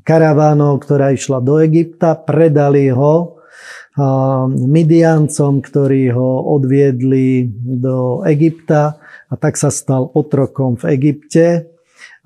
karavánou, 0.05 0.77
ktorá 0.77 1.17
išla 1.17 1.41
do 1.41 1.57
Egypta, 1.65 2.13
predali 2.13 2.93
ho 2.93 3.41
Midiancom, 4.51 5.65
ktorí 5.65 6.13
ho 6.13 6.29
odviedli 6.55 7.49
do 7.81 8.21
Egypta 8.29 9.00
a 9.31 9.33
tak 9.39 9.55
sa 9.55 9.71
stal 9.71 10.11
otrokom 10.11 10.75
v 10.75 10.99
Egypte 10.99 11.71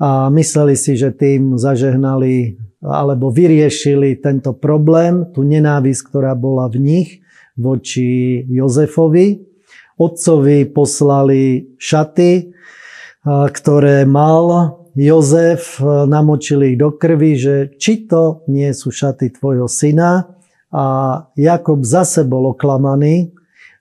a 0.02 0.28
mysleli 0.34 0.74
si, 0.74 0.98
že 0.98 1.14
tým 1.14 1.62
zažehnali 1.62 2.58
alebo 2.82 3.30
vyriešili 3.30 4.18
tento 4.22 4.58
problém, 4.58 5.30
tú 5.34 5.46
nenávisť, 5.46 6.02
ktorá 6.10 6.34
bola 6.34 6.66
v 6.70 6.78
nich 6.82 7.10
voči 7.58 8.44
Jozefovi. 8.50 9.42
Otcovi 9.96 10.68
poslali 10.70 11.72
šaty, 11.80 12.52
ktoré 13.26 14.04
mal 14.04 14.76
Jozef, 14.92 15.80
namočili 15.82 16.76
ich 16.76 16.80
do 16.80 16.92
krvi, 16.94 17.32
že 17.40 17.56
či 17.80 18.06
to 18.06 18.44
nie 18.52 18.70
sú 18.76 18.92
šaty 18.92 19.32
tvojho 19.34 19.72
syna. 19.72 20.36
A 20.76 20.86
Jakob 21.40 21.88
zase 21.88 22.28
bol 22.28 22.52
oklamaný 22.52 23.32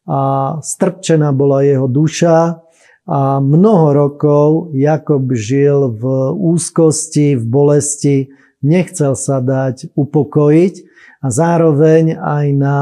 a 0.07 0.55
strpčená 0.63 1.35
bola 1.35 1.67
jeho 1.67 1.91
duša 1.91 2.64
a 3.05 3.37
mnoho 3.37 3.93
rokov 3.93 4.49
Jakob 4.73 5.29
žil 5.37 5.93
v 5.93 6.33
úzkosti, 6.33 7.37
v 7.37 7.45
bolesti, 7.45 8.17
nechcel 8.65 9.13
sa 9.13 9.45
dať 9.45 9.93
upokojiť 9.93 10.75
a 11.21 11.27
zároveň 11.29 12.17
aj 12.17 12.47
na 12.57 12.79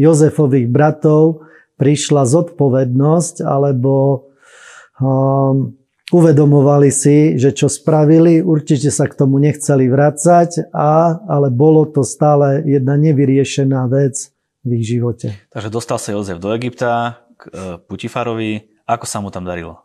Jozefových 0.00 0.72
bratov 0.72 1.44
prišla 1.76 2.26
zodpovednosť, 2.26 3.44
alebo 3.44 4.26
um, 4.98 5.78
uvedomovali 6.10 6.90
si, 6.90 7.36
že 7.36 7.52
čo 7.54 7.68
spravili, 7.68 8.40
určite 8.40 8.88
sa 8.88 9.06
k 9.06 9.14
tomu 9.14 9.38
nechceli 9.38 9.86
vracať, 9.86 10.72
a, 10.72 11.22
ale 11.28 11.52
bolo 11.52 11.86
to 11.86 12.02
stále 12.02 12.64
jedna 12.64 12.96
nevyriešená 12.96 13.84
vec 13.90 14.32
v 14.64 14.70
ich 14.80 14.84
živote. 14.96 15.34
Takže 15.52 15.70
dostal 15.70 15.98
sa 16.00 16.14
Jozef 16.16 16.42
do 16.42 16.50
Egypta 16.50 17.22
k 17.38 17.42
e, 17.46 17.50
Putifarovi. 17.84 18.77
Ako 18.88 19.04
sa 19.04 19.20
mu 19.20 19.28
tam 19.28 19.44
darilo? 19.44 19.84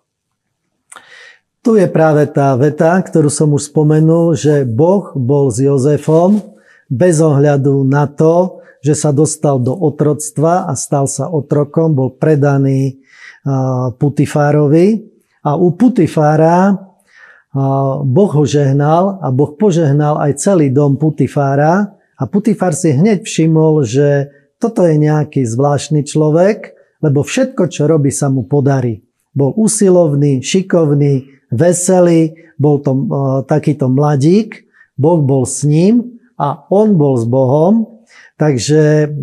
Tu 1.59 1.75
je 1.75 1.87
práve 1.91 2.23
tá 2.31 2.55
veta, 2.55 2.95
ktorú 2.95 3.27
som 3.27 3.51
už 3.51 3.67
spomenul, 3.71 4.31
že 4.35 4.63
Boh 4.63 5.11
bol 5.15 5.51
s 5.51 5.59
Jozefom 5.59 6.39
bez 6.87 7.19
ohľadu 7.19 7.83
na 7.83 8.07
to, 8.07 8.63
že 8.83 8.95
sa 8.95 9.11
dostal 9.15 9.59
do 9.59 9.71
otroctva 9.75 10.67
a 10.67 10.75
stal 10.75 11.07
sa 11.07 11.27
otrokom, 11.27 11.95
bol 11.95 12.15
predaný 12.15 13.03
Putifárovi. 13.99 15.07
A 15.43 15.59
u 15.59 15.75
Putifára 15.75 16.75
Boh 18.07 18.31
ho 18.33 18.43
žehnal 18.47 19.19
a 19.23 19.31
Boh 19.31 19.55
požehnal 19.55 20.19
aj 20.19 20.39
celý 20.39 20.71
dom 20.71 20.95
Putifára 20.99 21.95
a 22.15 22.23
Putifár 22.27 22.75
si 22.75 22.95
hneď 22.95 23.23
všimol, 23.23 23.83
že 23.83 24.31
toto 24.59 24.87
je 24.87 24.95
nejaký 24.95 25.43
zvláštny 25.43 26.07
človek, 26.07 26.72
lebo 27.03 27.19
všetko, 27.21 27.67
čo 27.67 27.85
robí, 27.85 28.09
sa 28.09 28.31
mu 28.31 28.47
podarí. 28.47 29.03
Bol 29.35 29.51
usilovný, 29.59 30.39
šikovný, 30.39 31.27
veselý, 31.51 32.39
bol 32.55 32.79
to 32.79 32.95
takýto 33.45 33.91
mladík, 33.91 34.63
Boh 34.95 35.19
bol 35.19 35.43
s 35.43 35.67
ním 35.67 36.21
a 36.39 36.63
on 36.71 36.95
bol 36.95 37.19
s 37.19 37.27
Bohom 37.27 37.93
Takže 38.33 39.13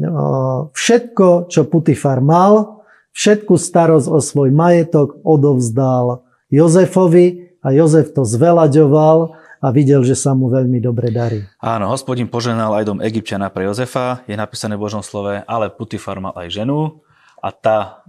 všetko, 0.72 1.50
čo 1.50 1.66
Putifar 1.66 2.22
mal, 2.22 2.86
všetku 3.12 3.58
starosť 3.58 4.06
o 4.06 4.18
svoj 4.22 4.54
majetok 4.54 5.18
odovzdal 5.26 6.24
Jozefovi 6.48 7.58
a 7.60 7.74
Jozef 7.74 8.14
to 8.14 8.22
zvelaďoval 8.22 9.34
a 9.60 9.66
videl, 9.74 10.00
že 10.06 10.16
sa 10.16 10.32
mu 10.32 10.48
veľmi 10.48 10.80
dobre 10.80 11.12
darí. 11.12 11.44
Áno, 11.60 11.92
hospodin 11.92 12.30
poženal 12.30 12.80
aj 12.80 12.84
dom 12.86 12.98
Egyptiana 13.04 13.52
pre 13.52 13.68
Jozefa, 13.68 14.24
je 14.24 14.32
napísané 14.38 14.78
v 14.78 14.88
Božom 14.88 15.04
slove, 15.04 15.44
ale 15.44 15.68
Putifar 15.68 16.16
mal 16.22 16.32
aj 16.38 16.62
ženu 16.62 17.02
a 17.40 17.48
tá 17.52 18.04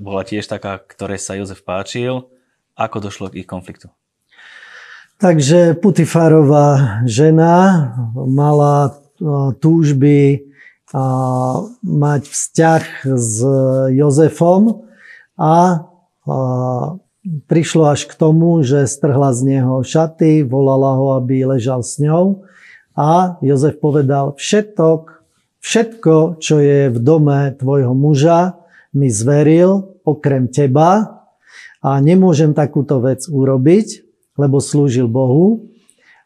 bola 0.00 0.24
tiež 0.24 0.48
taká, 0.48 0.80
ktorej 0.80 1.20
sa 1.20 1.36
Jozef 1.36 1.64
páčil. 1.64 2.28
Ako 2.76 3.04
došlo 3.04 3.28
k 3.28 3.44
ich 3.44 3.48
konfliktu? 3.48 3.92
Takže 5.20 5.78
Putifarová 5.78 7.00
žena 7.04 7.88
mala 8.16 8.96
túžby 9.62 10.48
mať 11.80 12.22
vzťah 12.26 12.84
s 13.06 13.36
Jozefom 13.94 14.88
a 15.38 15.86
prišlo 17.46 17.92
až 17.92 18.10
k 18.10 18.12
tomu, 18.18 18.60
že 18.66 18.90
strhla 18.90 19.30
z 19.32 19.56
neho 19.56 19.80
šaty, 19.80 20.42
volala 20.42 20.98
ho, 20.98 21.16
aby 21.16 21.46
ležal 21.48 21.80
s 21.86 21.96
ňou 22.02 22.44
a 22.98 23.40
Jozef 23.40 23.78
povedal, 23.78 24.36
všetok, 24.36 25.22
všetko, 25.62 26.42
čo 26.42 26.60
je 26.60 26.90
v 26.90 26.98
dome 26.98 27.54
tvojho 27.56 27.94
muža, 27.94 28.58
mi 28.92 29.08
zveril 29.08 30.00
okrem 30.04 30.48
teba 30.48 31.20
a 31.82 31.90
nemôžem 31.98 32.52
takúto 32.52 33.00
vec 33.00 33.24
urobiť, 33.26 34.04
lebo 34.36 34.60
slúžil 34.60 35.08
Bohu 35.08 35.68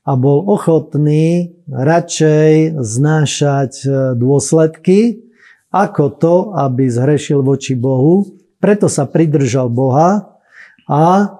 a 0.07 0.15
bol 0.15 0.47
ochotný 0.47 1.59
radšej 1.67 2.79
znášať 2.79 3.73
e, 3.83 3.89
dôsledky, 4.15 5.27
ako 5.75 6.05
to, 6.15 6.35
aby 6.55 6.87
zhrešil 6.87 7.43
voči 7.43 7.75
Bohu. 7.75 8.23
Preto 8.63 8.87
sa 8.87 9.05
pridržal 9.05 9.67
Boha 9.69 10.39
a 10.87 11.37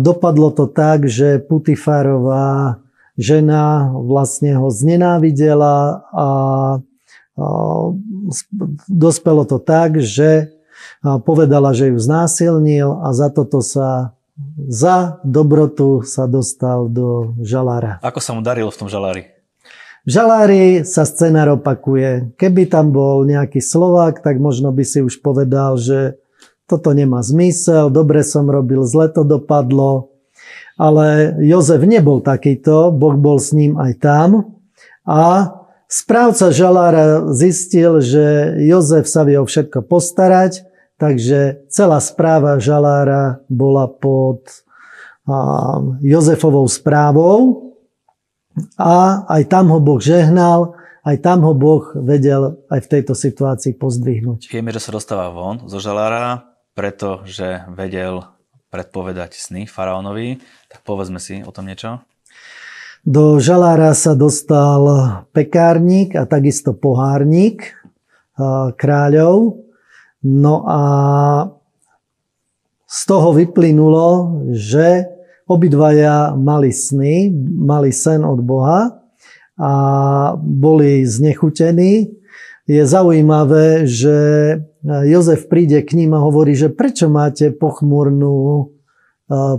dopadlo 0.00 0.50
to 0.50 0.66
tak, 0.66 1.06
že 1.06 1.38
Putifarová 1.38 2.82
žena 3.14 3.94
vlastne 3.94 4.58
ho 4.58 4.66
znenávidela 4.72 6.02
a 6.10 6.28
dospelo 8.86 9.44
to 9.48 9.58
tak, 9.62 10.00
že 10.00 10.52
povedala, 11.02 11.72
že 11.76 11.92
ju 11.92 11.98
znásilnil 12.00 13.00
a 13.04 13.12
za 13.12 13.28
toto 13.32 13.60
sa 13.64 14.16
za 14.56 15.20
dobrotu 15.20 16.00
sa 16.00 16.24
dostal 16.24 16.88
do 16.88 17.36
žalára. 17.44 18.00
Ako 18.00 18.24
sa 18.24 18.32
mu 18.32 18.40
darilo 18.40 18.72
v 18.72 18.78
tom 18.80 18.88
žalári? 18.88 19.28
V 20.08 20.16
žalári 20.16 20.80
sa 20.88 21.04
scenár 21.04 21.60
opakuje. 21.60 22.32
Keby 22.40 22.72
tam 22.72 22.88
bol 22.88 23.28
nejaký 23.28 23.60
Slovák, 23.60 24.24
tak 24.24 24.40
možno 24.40 24.72
by 24.72 24.80
si 24.80 25.04
už 25.04 25.20
povedal, 25.20 25.76
že 25.76 26.16
toto 26.64 26.96
nemá 26.96 27.20
zmysel, 27.20 27.92
dobre 27.92 28.24
som 28.24 28.48
robil, 28.48 28.80
zle 28.88 29.12
to 29.12 29.28
dopadlo. 29.28 30.08
Ale 30.80 31.36
Jozef 31.44 31.84
nebol 31.84 32.24
takýto, 32.24 32.88
Boh 32.88 33.12
bol 33.20 33.36
s 33.36 33.52
ním 33.52 33.76
aj 33.76 33.92
tam. 34.00 34.56
A 35.04 35.52
správca 35.90 36.54
žalára 36.54 37.26
zistil, 37.34 37.98
že 37.98 38.54
Jozef 38.62 39.10
sa 39.10 39.26
vie 39.26 39.36
o 39.36 39.44
všetko 39.44 39.82
postarať 39.84 40.70
Takže 41.00 41.64
celá 41.72 41.96
správa 41.96 42.60
žalára 42.60 43.40
bola 43.48 43.88
pod 43.88 44.44
Jozefovou 46.04 46.68
správou 46.68 47.72
a 48.76 49.24
aj 49.24 49.48
tam 49.48 49.72
ho 49.72 49.80
Boh 49.80 49.96
žehnal, 49.96 50.76
aj 51.00 51.16
tam 51.24 51.40
ho 51.48 51.56
Boh 51.56 51.88
vedel 51.96 52.60
aj 52.68 52.84
v 52.84 52.90
tejto 52.92 53.16
situácii 53.16 53.80
pozdvihnúť. 53.80 54.52
Vieme, 54.52 54.76
že 54.76 54.84
sa 54.84 54.92
dostáva 54.92 55.32
von 55.32 55.64
zo 55.64 55.80
žalára, 55.80 56.44
pretože 56.76 57.64
vedel 57.72 58.20
predpovedať 58.68 59.40
sny 59.40 59.64
faraónovi. 59.64 60.36
Tak 60.68 60.84
povedzme 60.84 61.16
si 61.16 61.40
o 61.40 61.48
tom 61.48 61.64
niečo. 61.64 62.04
Do 63.00 63.40
žalára 63.40 63.96
sa 63.96 64.12
dostal 64.12 64.84
pekárnik 65.32 66.12
a 66.12 66.28
takisto 66.28 66.76
pohárnik 66.76 67.72
kráľov. 68.76 69.64
No 70.20 70.54
a 70.68 70.82
z 72.84 73.00
toho 73.08 73.32
vyplynulo, 73.32 74.08
že 74.52 75.08
obidvaja 75.48 76.36
mali 76.36 76.76
sny, 76.76 77.32
mali 77.64 77.88
sen 77.88 78.20
od 78.20 78.44
Boha 78.44 79.00
a 79.56 79.72
boli 80.36 81.00
znechutení. 81.08 82.12
Je 82.68 82.82
zaujímavé, 82.84 83.88
že 83.88 84.16
Jozef 84.84 85.48
príde 85.48 85.80
k 85.80 85.96
ním 85.96 86.12
a 86.12 86.20
hovorí, 86.20 86.52
že 86.52 86.68
prečo 86.68 87.08
máte 87.08 87.48
pochmurnú, 87.48 88.68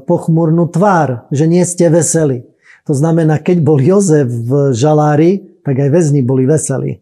pochmurnú 0.05 0.69
tvár, 0.69 1.25
že 1.33 1.49
nie 1.49 1.65
ste 1.65 1.89
veseli. 1.89 2.50
To 2.89 2.93
znamená, 2.97 3.37
keď 3.37 3.57
bol 3.61 3.77
Jozef 3.77 4.27
v 4.27 4.73
žalári, 4.73 5.61
tak 5.61 5.77
aj 5.77 5.89
väzni 5.93 6.25
boli 6.25 6.49
veselí. 6.49 7.01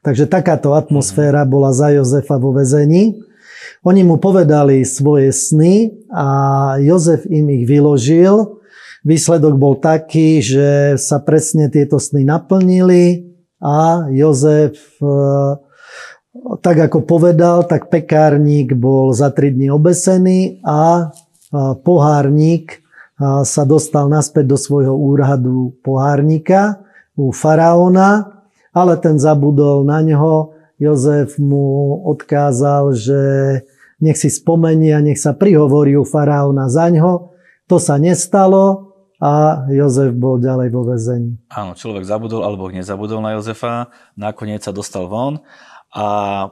Takže 0.00 0.30
takáto 0.30 0.72
atmosféra 0.72 1.44
bola 1.44 1.76
za 1.76 1.92
Jozefa 1.92 2.40
vo 2.40 2.56
vezení. 2.56 3.20
Oni 3.84 4.04
mu 4.04 4.16
povedali 4.16 4.84
svoje 4.84 5.32
sny 5.32 5.92
a 6.12 6.28
Jozef 6.80 7.28
im 7.28 7.48
ich 7.52 7.68
vyložil. 7.68 8.60
Výsledok 9.04 9.56
bol 9.56 9.80
taký, 9.80 10.44
že 10.44 11.00
sa 11.00 11.20
presne 11.20 11.72
tieto 11.72 11.96
sny 11.96 12.24
naplnili 12.24 13.32
a 13.60 14.08
Jozef, 14.12 14.76
e, 15.00 15.16
tak 16.60 16.76
ako 16.88 17.08
povedal, 17.08 17.64
tak 17.64 17.88
pekárnik 17.88 18.76
bol 18.76 19.12
za 19.16 19.32
tri 19.32 19.52
dny 19.52 19.72
obesený 19.72 20.60
a 20.64 21.08
e, 21.08 21.60
pohárnik 21.80 22.84
sa 23.20 23.62
dostal 23.68 24.08
naspäť 24.08 24.48
do 24.48 24.56
svojho 24.56 24.96
úradu 24.96 25.76
pohárnika 25.84 26.80
u 27.14 27.30
faraóna 27.36 28.40
ale 28.70 28.94
ten 28.98 29.18
zabudol 29.18 29.82
na 29.82 30.02
ňo. 30.02 30.54
Jozef 30.80 31.36
mu 31.36 32.00
odkázal, 32.08 32.96
že 32.96 33.20
nech 34.00 34.16
si 34.16 34.32
spomenie 34.32 34.96
a 34.96 35.04
nech 35.04 35.20
sa 35.20 35.36
prihovorí 35.36 35.92
u 35.92 36.08
faraóna 36.08 36.72
za 36.72 36.88
ňo. 36.88 37.36
To 37.68 37.76
sa 37.76 38.00
nestalo 38.00 38.96
a 39.20 39.64
Jozef 39.68 40.16
bol 40.16 40.40
ďalej 40.40 40.68
vo 40.72 40.88
vezení. 40.88 41.36
Áno, 41.52 41.76
človek 41.76 42.08
zabudol 42.08 42.40
alebo 42.40 42.72
nezabudol 42.72 43.20
na 43.20 43.36
Jozefa, 43.36 43.92
nakoniec 44.16 44.64
sa 44.64 44.72
dostal 44.72 45.04
von 45.04 45.44
a 45.92 46.48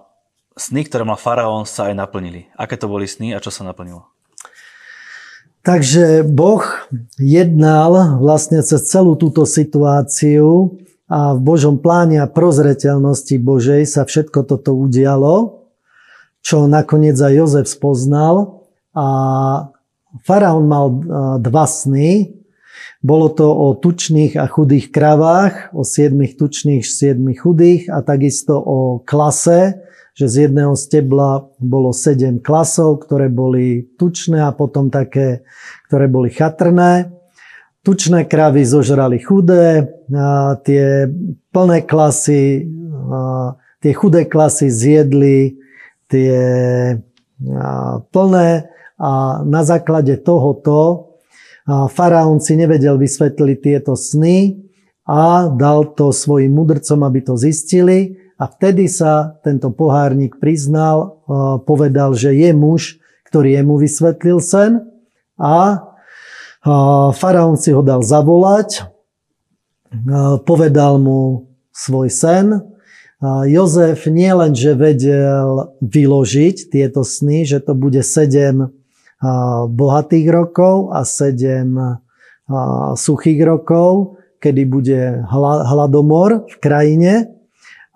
sny, 0.61 0.85
ktoré 0.85 1.09
mal 1.09 1.17
faraón, 1.17 1.65
sa 1.65 1.89
aj 1.89 1.97
naplnili. 1.97 2.53
Aké 2.61 2.77
to 2.77 2.91
boli 2.91 3.09
sny 3.09 3.33
a 3.33 3.41
čo 3.41 3.49
sa 3.49 3.65
naplnilo? 3.65 4.05
Takže 5.67 6.23
Boh 6.25 6.65
jednal 7.19 8.19
vlastne 8.23 8.63
cez 8.63 8.89
celú 8.89 9.19
túto 9.19 9.45
situáciu 9.45 10.79
a 11.09 11.35
v 11.35 11.41
Božom 11.41 11.77
pláne 11.81 12.21
a 12.21 12.31
prozreteľnosti 12.31 13.37
Božej 13.41 13.85
sa 13.85 14.05
všetko 14.05 14.45
toto 14.49 14.77
udialo, 14.77 15.67
čo 16.41 16.69
nakoniec 16.69 17.19
aj 17.19 17.33
Jozef 17.35 17.67
spoznal. 17.69 18.65
A 18.97 19.07
faraón 20.25 20.69
mal 20.69 20.87
dva 21.43 21.67
sny. 21.69 22.39
Bolo 22.99 23.31
to 23.31 23.47
o 23.47 23.79
tučných 23.79 24.35
a 24.39 24.51
chudých 24.51 24.91
kravách, 24.91 25.71
o 25.71 25.87
siedmých 25.87 26.35
tučných, 26.35 26.83
siedmých 26.83 27.47
chudých 27.47 27.83
a 27.95 28.03
takisto 28.03 28.59
o 28.59 28.99
klase, 29.07 29.79
že 30.19 30.27
z 30.27 30.51
jedného 30.51 30.75
stebla 30.75 31.47
bolo 31.63 31.95
sedem 31.95 32.43
klasov, 32.43 33.07
ktoré 33.07 33.31
boli 33.31 33.87
tučné 33.95 34.43
a 34.43 34.51
potom 34.51 34.91
také, 34.91 35.47
ktoré 35.87 36.11
boli 36.11 36.35
chatrné. 36.35 37.15
Tučné 37.87 38.27
kravy 38.27 38.67
zožrali 38.67 39.23
chudé, 39.23 39.87
a 40.11 40.59
tie 40.67 41.07
plné 41.55 41.87
klasy, 41.87 42.67
a 43.15 43.55
tie 43.79 43.95
chudé 43.95 44.27
klasy 44.27 44.67
zjedli 44.67 45.55
tie 46.11 46.35
plné 48.11 48.49
a 48.99 49.13
na 49.47 49.63
základe 49.63 50.19
tohoto 50.27 51.15
faraón 51.95 52.43
si 52.43 52.59
nevedel 52.59 52.99
vysvetliť 52.99 53.59
tieto 53.63 53.95
sny 53.95 54.67
a 55.07 55.47
dal 55.47 55.95
to 55.95 56.11
svojim 56.11 56.51
mudrcom, 56.51 57.07
aby 57.07 57.23
to 57.23 57.39
zistili. 57.39 58.19
A 58.39 58.47
vtedy 58.47 58.87
sa 58.87 59.35
tento 59.43 59.75
pohárnik 59.75 60.39
priznal, 60.39 61.27
povedal, 61.67 62.15
že 62.15 62.31
je 62.39 62.55
muž, 62.55 63.03
ktorý 63.27 63.59
jemu 63.59 63.75
vysvetlil 63.83 64.39
sen 64.39 64.87
a 65.35 65.83
faraón 67.19 67.59
si 67.59 67.75
ho 67.75 67.83
dal 67.83 68.07
zavolať, 68.07 68.87
povedal 70.47 71.03
mu 71.03 71.51
svoj 71.75 72.09
sen. 72.15 72.63
Jozef 73.51 74.07
nielenže 74.07 74.79
vedel 74.79 75.75
vyložiť 75.83 76.71
tieto 76.71 77.03
sny, 77.03 77.43
že 77.43 77.59
to 77.59 77.75
bude 77.75 78.07
sedem 78.07 78.71
bohatých 79.67 80.31
rokov 80.31 80.95
a 80.95 81.03
7 81.03 81.75
suchých 82.95 83.41
rokov, 83.43 84.23
kedy 84.39 84.63
bude 84.71 85.27
hladomor 85.27 86.47
v 86.47 86.57
krajine, 86.63 87.38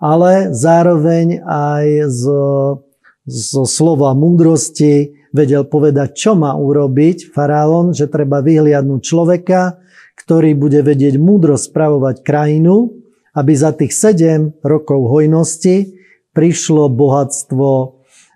ale 0.03 0.51
zároveň 0.51 1.39
aj 1.47 2.11
zo, 2.11 2.43
zo 3.23 3.63
slova 3.63 4.11
múdrosti 4.11 5.15
vedel 5.31 5.63
povedať, 5.63 6.11
čo 6.11 6.35
má 6.35 6.51
urobiť 6.59 7.31
faraón, 7.31 7.95
že 7.95 8.11
treba 8.11 8.43
vyhliadnúť 8.43 8.99
človeka, 8.99 9.79
ktorý 10.19 10.59
bude 10.59 10.83
vedieť 10.83 11.15
múdro 11.15 11.55
spravovať 11.55 12.19
krajinu, 12.19 12.91
aby 13.31 13.53
za 13.55 13.71
tých 13.71 13.95
7 13.95 14.59
rokov 14.61 15.07
hojnosti 15.07 15.95
prišlo 16.35 16.91
bohatstvo 16.91 17.71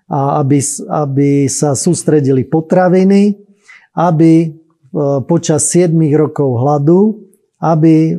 a 0.08 0.40
aby, 0.40 0.58
aby 0.88 1.30
sa 1.52 1.76
sústredili 1.76 2.48
potraviny, 2.48 3.36
aby 3.92 4.32
e, 4.42 4.48
počas 5.28 5.68
7 5.70 5.92
rokov 6.16 6.64
hladu, 6.64 7.28
aby 7.60 7.94
e, 8.10 8.14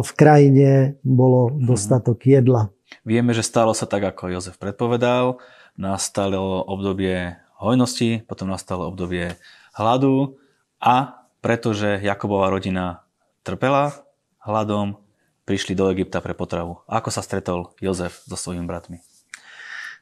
v 0.00 0.10
krajine 0.16 0.96
bolo 1.04 1.52
mhm. 1.52 1.68
dostatok 1.68 2.24
jedla. 2.24 2.72
Vieme, 3.02 3.34
že 3.34 3.46
stalo 3.46 3.74
sa 3.74 3.86
tak, 3.86 4.02
ako 4.02 4.30
Jozef 4.30 4.56
predpovedal. 4.58 5.38
Nastalo 5.76 6.64
obdobie 6.64 7.36
hojnosti, 7.60 8.24
potom 8.24 8.48
nastalo 8.52 8.88
obdobie 8.88 9.36
hladu 9.76 10.40
a 10.80 11.26
pretože 11.44 12.00
Jakobová 12.02 12.50
rodina 12.50 13.06
trpela 13.46 14.06
hladom, 14.46 14.98
prišli 15.46 15.78
do 15.78 15.90
Egypta 15.94 16.18
pre 16.18 16.34
potravu. 16.34 16.82
Ako 16.90 17.14
sa 17.14 17.22
stretol 17.22 17.74
Jozef 17.78 18.22
so 18.26 18.34
svojimi 18.34 18.66
bratmi? 18.66 18.98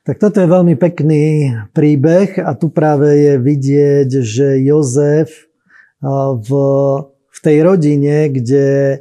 Tak 0.04 0.20
toto 0.20 0.40
je 0.40 0.48
veľmi 0.48 0.76
pekný 0.76 1.24
príbeh 1.72 2.36
a 2.40 2.52
tu 2.52 2.68
práve 2.68 3.08
je 3.08 3.34
vidieť, 3.40 4.08
že 4.20 4.60
Jozef 4.60 5.48
v, 6.04 6.50
v 7.08 7.38
tej 7.40 7.56
rodine, 7.64 8.28
kde 8.28 9.00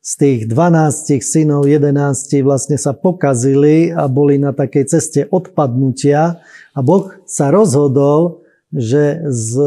z 0.00 0.12
tých 0.16 0.40
12 0.48 1.20
synov 1.20 1.68
11 1.68 2.40
vlastne 2.40 2.80
sa 2.80 2.96
pokazili 2.96 3.92
a 3.92 4.08
boli 4.08 4.40
na 4.40 4.56
takej 4.56 4.84
ceste 4.88 5.20
odpadnutia 5.28 6.40
a 6.72 6.78
Boh 6.80 7.12
sa 7.28 7.52
rozhodol, 7.52 8.40
že 8.72 9.20
z 9.28 9.60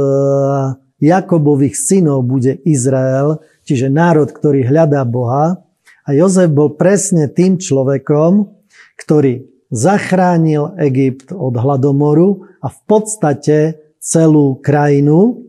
Jakobových 0.98 1.78
synov 1.78 2.26
bude 2.26 2.58
Izrael, 2.66 3.44
čiže 3.68 3.94
národ, 3.94 4.32
ktorý 4.32 4.66
hľadá 4.66 5.06
Boha. 5.06 5.62
A 6.04 6.10
Jozef 6.16 6.50
bol 6.50 6.74
presne 6.74 7.30
tým 7.30 7.62
človekom, 7.62 8.50
ktorý 8.98 9.46
zachránil 9.70 10.74
Egypt 10.80 11.30
od 11.30 11.56
hladomoru 11.60 12.48
a 12.64 12.72
v 12.72 12.80
podstate 12.90 13.58
celú 14.02 14.60
krajinu, 14.60 15.44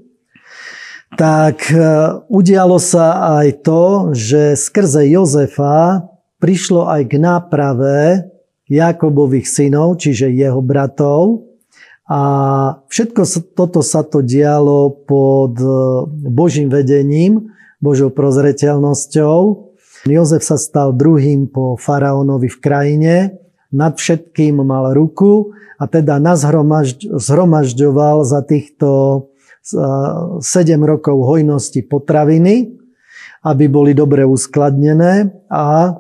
tak 1.15 1.71
e, 1.71 1.79
udialo 2.29 2.79
sa 2.83 3.39
aj 3.41 3.65
to, 3.67 3.83
že 4.15 4.59
skrze 4.59 5.07
Jozefa 5.11 6.11
prišlo 6.43 6.91
aj 6.91 7.03
k 7.11 7.15
náprave 7.23 7.97
Jakobových 8.67 9.47
synov, 9.47 10.01
čiže 10.03 10.33
jeho 10.33 10.61
bratov. 10.65 11.51
A 12.05 12.21
všetko 12.93 13.23
toto 13.57 13.81
sa 13.81 14.05
to 14.05 14.21
dialo 14.21 14.93
pod 14.93 15.57
e, 15.57 15.69
Božím 16.29 16.69
vedením, 16.69 17.55
Božou 17.81 18.13
prozreteľnosťou. 18.13 19.41
Jozef 20.05 20.43
sa 20.45 20.61
stal 20.61 20.93
druhým 20.93 21.49
po 21.49 21.81
faraónovi 21.81 22.53
v 22.53 22.59
krajine 22.61 23.15
nad 23.75 23.99
všetkým 23.99 24.63
mal 24.63 24.95
ruku 24.95 25.51
a 25.81 25.91
teda 25.91 26.23
zhromažďoval 27.19 28.23
za 28.23 28.41
týchto 28.47 28.89
7 29.65 30.41
rokov 30.85 31.17
hojnosti 31.25 31.81
potraviny, 31.89 32.77
aby 33.45 33.65
boli 33.69 33.97
dobre 33.97 34.25
uskladnené 34.29 35.33
a 35.49 35.97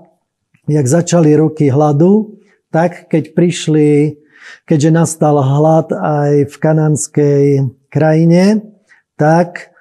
jak 0.68 0.86
začali 0.88 1.36
roky 1.36 1.68
hladu, 1.68 2.40
tak 2.68 3.08
keď 3.08 3.36
prišli, 3.36 4.20
keďže 4.68 4.90
nastal 4.92 5.40
hlad 5.40 5.92
aj 5.92 6.52
v 6.52 6.56
kanánskej 6.60 7.44
krajine, 7.88 8.64
tak 9.16 9.72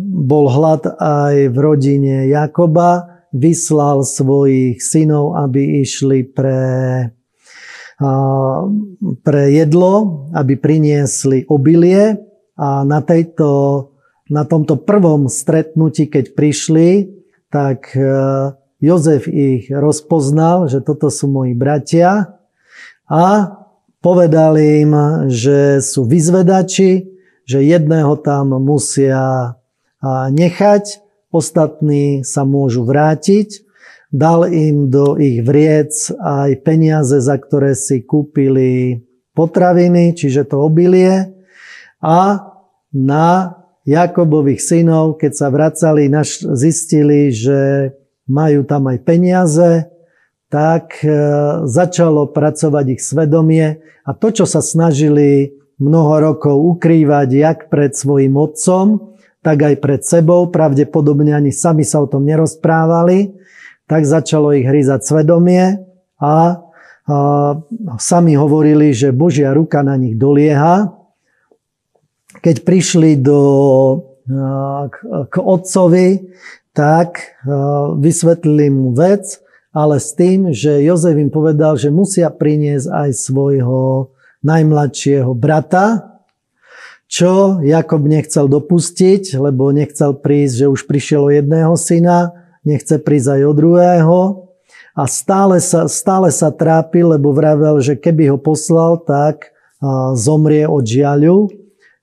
bol 0.00 0.46
hlad 0.48 0.96
aj 0.96 1.52
v 1.52 1.56
rodine 1.60 2.26
Jakoba, 2.30 3.20
vyslal 3.36 4.00
svojich 4.00 4.80
synov, 4.80 5.36
aby 5.36 5.84
išli 5.84 6.24
pre, 6.24 6.64
pre 9.20 9.42
jedlo, 9.52 10.24
aby 10.32 10.56
priniesli 10.56 11.44
obilie 11.52 12.16
a 12.56 12.82
na, 12.82 13.04
tejto, 13.04 13.92
na 14.32 14.48
tomto 14.48 14.80
prvom 14.80 15.28
stretnutí, 15.28 16.08
keď 16.08 16.32
prišli, 16.32 16.88
tak 17.52 17.92
e, 17.92 18.02
Jozef 18.80 19.28
ich 19.28 19.68
rozpoznal, 19.72 20.68
že 20.68 20.80
toto 20.80 21.12
sú 21.12 21.28
moji 21.28 21.52
bratia 21.52 22.36
a 23.08 23.54
povedal 24.00 24.56
im, 24.60 24.92
že 25.28 25.80
sú 25.84 26.04
vyzvedači, 26.08 27.08
že 27.46 27.58
jedného 27.62 28.18
tam 28.18 28.58
musia 28.58 29.54
nechať 30.30 31.06
ostatní 31.36 32.24
sa 32.24 32.48
môžu 32.48 32.88
vrátiť. 32.88 33.66
Dal 34.08 34.48
im 34.48 34.88
do 34.88 35.18
ich 35.20 35.44
vriec 35.44 35.92
aj 36.16 36.64
peniaze, 36.64 37.20
za 37.20 37.36
ktoré 37.36 37.76
si 37.76 38.00
kúpili 38.00 39.04
potraviny, 39.36 40.16
čiže 40.16 40.48
to 40.48 40.62
obilie. 40.64 41.35
A 42.02 42.52
na 42.92 43.28
Jakobových 43.86 44.58
synov, 44.58 45.22
keď 45.22 45.32
sa 45.32 45.48
vracali, 45.48 46.10
zistili, 46.58 47.30
že 47.30 47.92
majú 48.26 48.66
tam 48.66 48.90
aj 48.90 48.98
peniaze, 49.06 49.86
tak 50.50 51.02
e, 51.02 51.10
začalo 51.66 52.30
pracovať 52.30 52.98
ich 52.98 53.02
svedomie 53.02 53.78
a 54.06 54.10
to, 54.14 54.30
čo 54.30 54.44
sa 54.46 54.62
snažili 54.62 55.54
mnoho 55.78 56.22
rokov 56.22 56.56
ukrývať 56.56 57.28
jak 57.30 57.58
pred 57.70 57.92
svojim 57.92 58.34
otcom, 58.34 59.14
tak 59.44 59.62
aj 59.62 59.74
pred 59.78 60.02
sebou, 60.02 60.50
pravdepodobne 60.50 61.30
ani 61.30 61.54
sami 61.54 61.86
sa 61.86 62.02
o 62.02 62.10
tom 62.10 62.26
nerozprávali, 62.26 63.36
tak 63.86 64.02
začalo 64.02 64.50
ich 64.50 64.66
hryzať 64.66 65.06
svedomie 65.06 65.78
a, 66.18 66.34
a 67.06 67.16
sami 68.02 68.34
hovorili, 68.34 68.90
že 68.90 69.14
Božia 69.14 69.54
ruka 69.54 69.86
na 69.86 69.94
nich 69.94 70.18
dolieha. 70.18 70.95
Keď 72.42 72.56
prišli 72.62 73.20
do, 73.20 73.40
k, 74.88 74.96
k 75.30 75.34
otcovi, 75.38 76.32
tak 76.76 77.38
vysvetlili 77.96 78.68
mu 78.68 78.92
vec, 78.92 79.40
ale 79.76 80.00
s 80.00 80.12
tým, 80.16 80.52
že 80.56 80.84
Jozef 80.84 81.16
im 81.16 81.32
povedal, 81.32 81.76
že 81.76 81.92
musia 81.92 82.32
priniesť 82.32 82.88
aj 82.92 83.10
svojho 83.16 84.12
najmladšieho 84.44 85.32
brata, 85.36 86.16
čo 87.06 87.62
Jakob 87.62 88.02
nechcel 88.04 88.50
dopustiť, 88.50 89.38
lebo 89.38 89.70
nechcel 89.70 90.16
prísť, 90.16 90.54
že 90.64 90.66
už 90.66 90.80
prišiel 90.90 91.28
o 91.28 91.34
jedného 91.34 91.76
syna, 91.78 92.34
nechce 92.66 92.98
prísť 92.98 93.38
aj 93.38 93.42
o 93.46 93.52
druhého. 93.54 94.18
A 94.96 95.04
stále 95.04 95.60
sa, 95.60 95.92
stále 95.92 96.32
sa 96.32 96.48
trápil, 96.48 97.12
lebo 97.12 97.30
vravel, 97.30 97.84
že 97.84 98.00
keby 98.00 98.32
ho 98.32 98.38
poslal, 98.40 98.96
tak 99.04 99.52
zomrie 100.16 100.64
od 100.64 100.82
žiaľu. 100.82 101.52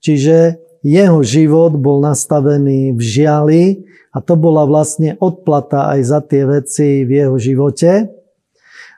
Čiže 0.03 0.59
jeho 0.83 1.23
život 1.23 1.79
bol 1.79 2.03
nastavený 2.03 2.91
v 2.91 3.01
žiali 3.01 3.63
a 4.11 4.19
to 4.19 4.35
bola 4.35 4.67
vlastne 4.67 5.15
odplata 5.15 5.87
aj 5.95 5.99
za 6.03 6.19
tie 6.19 6.43
veci 6.43 7.07
v 7.07 7.23
jeho 7.23 7.39
živote. 7.39 8.11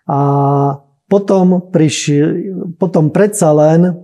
A 0.10 0.22
potom, 1.06 1.70
prišiel, 1.70 2.30
potom 2.82 3.14
predsa 3.14 3.54
len 3.54 4.02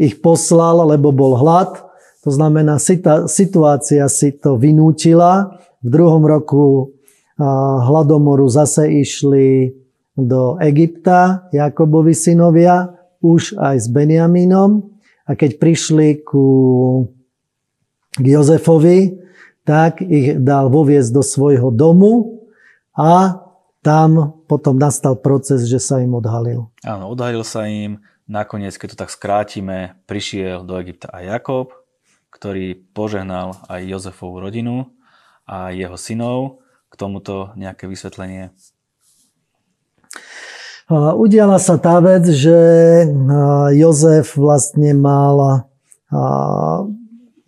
ich 0.00 0.24
poslal, 0.24 0.88
lebo 0.88 1.12
bol 1.12 1.36
hlad. 1.36 1.84
To 2.24 2.30
znamená, 2.32 2.80
situácia 3.28 4.08
si 4.08 4.32
to 4.32 4.56
vynútila. 4.56 5.60
V 5.84 5.88
druhom 5.92 6.24
roku 6.24 6.96
hladomoru 7.84 8.48
zase 8.48 8.88
išli 8.88 9.76
do 10.16 10.56
Egypta 10.60 11.48
Jakobovi 11.52 12.16
synovia, 12.16 12.92
už 13.20 13.56
aj 13.60 13.76
s 13.80 13.88
Benjamínom. 13.88 14.91
A 15.26 15.38
keď 15.38 15.62
prišli 15.62 16.22
ku, 16.26 16.46
k 18.18 18.24
Jozefovi, 18.26 19.22
tak 19.62 20.02
ich 20.02 20.34
dal 20.42 20.66
voviesť 20.68 21.10
do 21.14 21.22
svojho 21.22 21.70
domu 21.70 22.42
a 22.92 23.38
tam 23.82 24.42
potom 24.46 24.78
nastal 24.78 25.18
proces, 25.18 25.66
že 25.66 25.82
sa 25.82 25.98
im 25.98 26.14
odhalil. 26.14 26.70
Áno, 26.86 27.10
odhalil 27.10 27.42
sa 27.42 27.66
im. 27.66 28.02
Nakoniec, 28.30 28.78
keď 28.78 28.94
to 28.94 29.00
tak 29.02 29.10
skrátime, 29.10 29.98
prišiel 30.06 30.62
do 30.62 30.78
Egypta 30.78 31.10
aj 31.10 31.38
Jakob, 31.38 31.66
ktorý 32.30 32.78
požehnal 32.94 33.58
aj 33.66 33.82
Jozefovú 33.82 34.38
rodinu 34.38 34.94
a 35.46 35.74
jeho 35.74 35.98
synov. 35.98 36.62
K 36.92 36.94
tomuto 36.94 37.50
nejaké 37.58 37.90
vysvetlenie? 37.90 38.54
Udiala 40.90 41.58
sa 41.62 41.78
tá 41.78 42.00
vec, 42.02 42.26
že 42.26 42.58
Jozef 43.76 44.34
vlastne 44.34 44.96
mal 44.96 45.66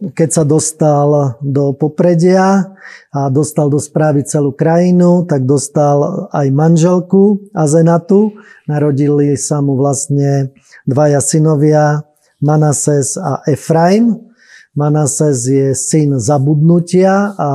keď 0.04 0.28
sa 0.28 0.44
dostal 0.44 1.38
do 1.40 1.72
popredia 1.72 2.76
a 3.14 3.20
dostal 3.32 3.70
do 3.70 3.80
správy 3.80 4.26
celú 4.26 4.52
krajinu, 4.52 5.24
tak 5.24 5.48
dostal 5.48 6.28
aj 6.28 6.46
manželku 6.52 7.48
Azenatu. 7.56 8.36
Narodili 8.68 9.38
sa 9.40 9.64
mu 9.64 9.78
vlastne 9.78 10.52
dvaja 10.84 11.24
synovia, 11.24 12.04
Manases 12.44 13.16
a 13.16 13.40
Efraim. 13.48 14.20
Manases 14.76 15.46
je 15.48 15.72
syn 15.72 16.18
zabudnutia 16.20 17.32
a 17.38 17.50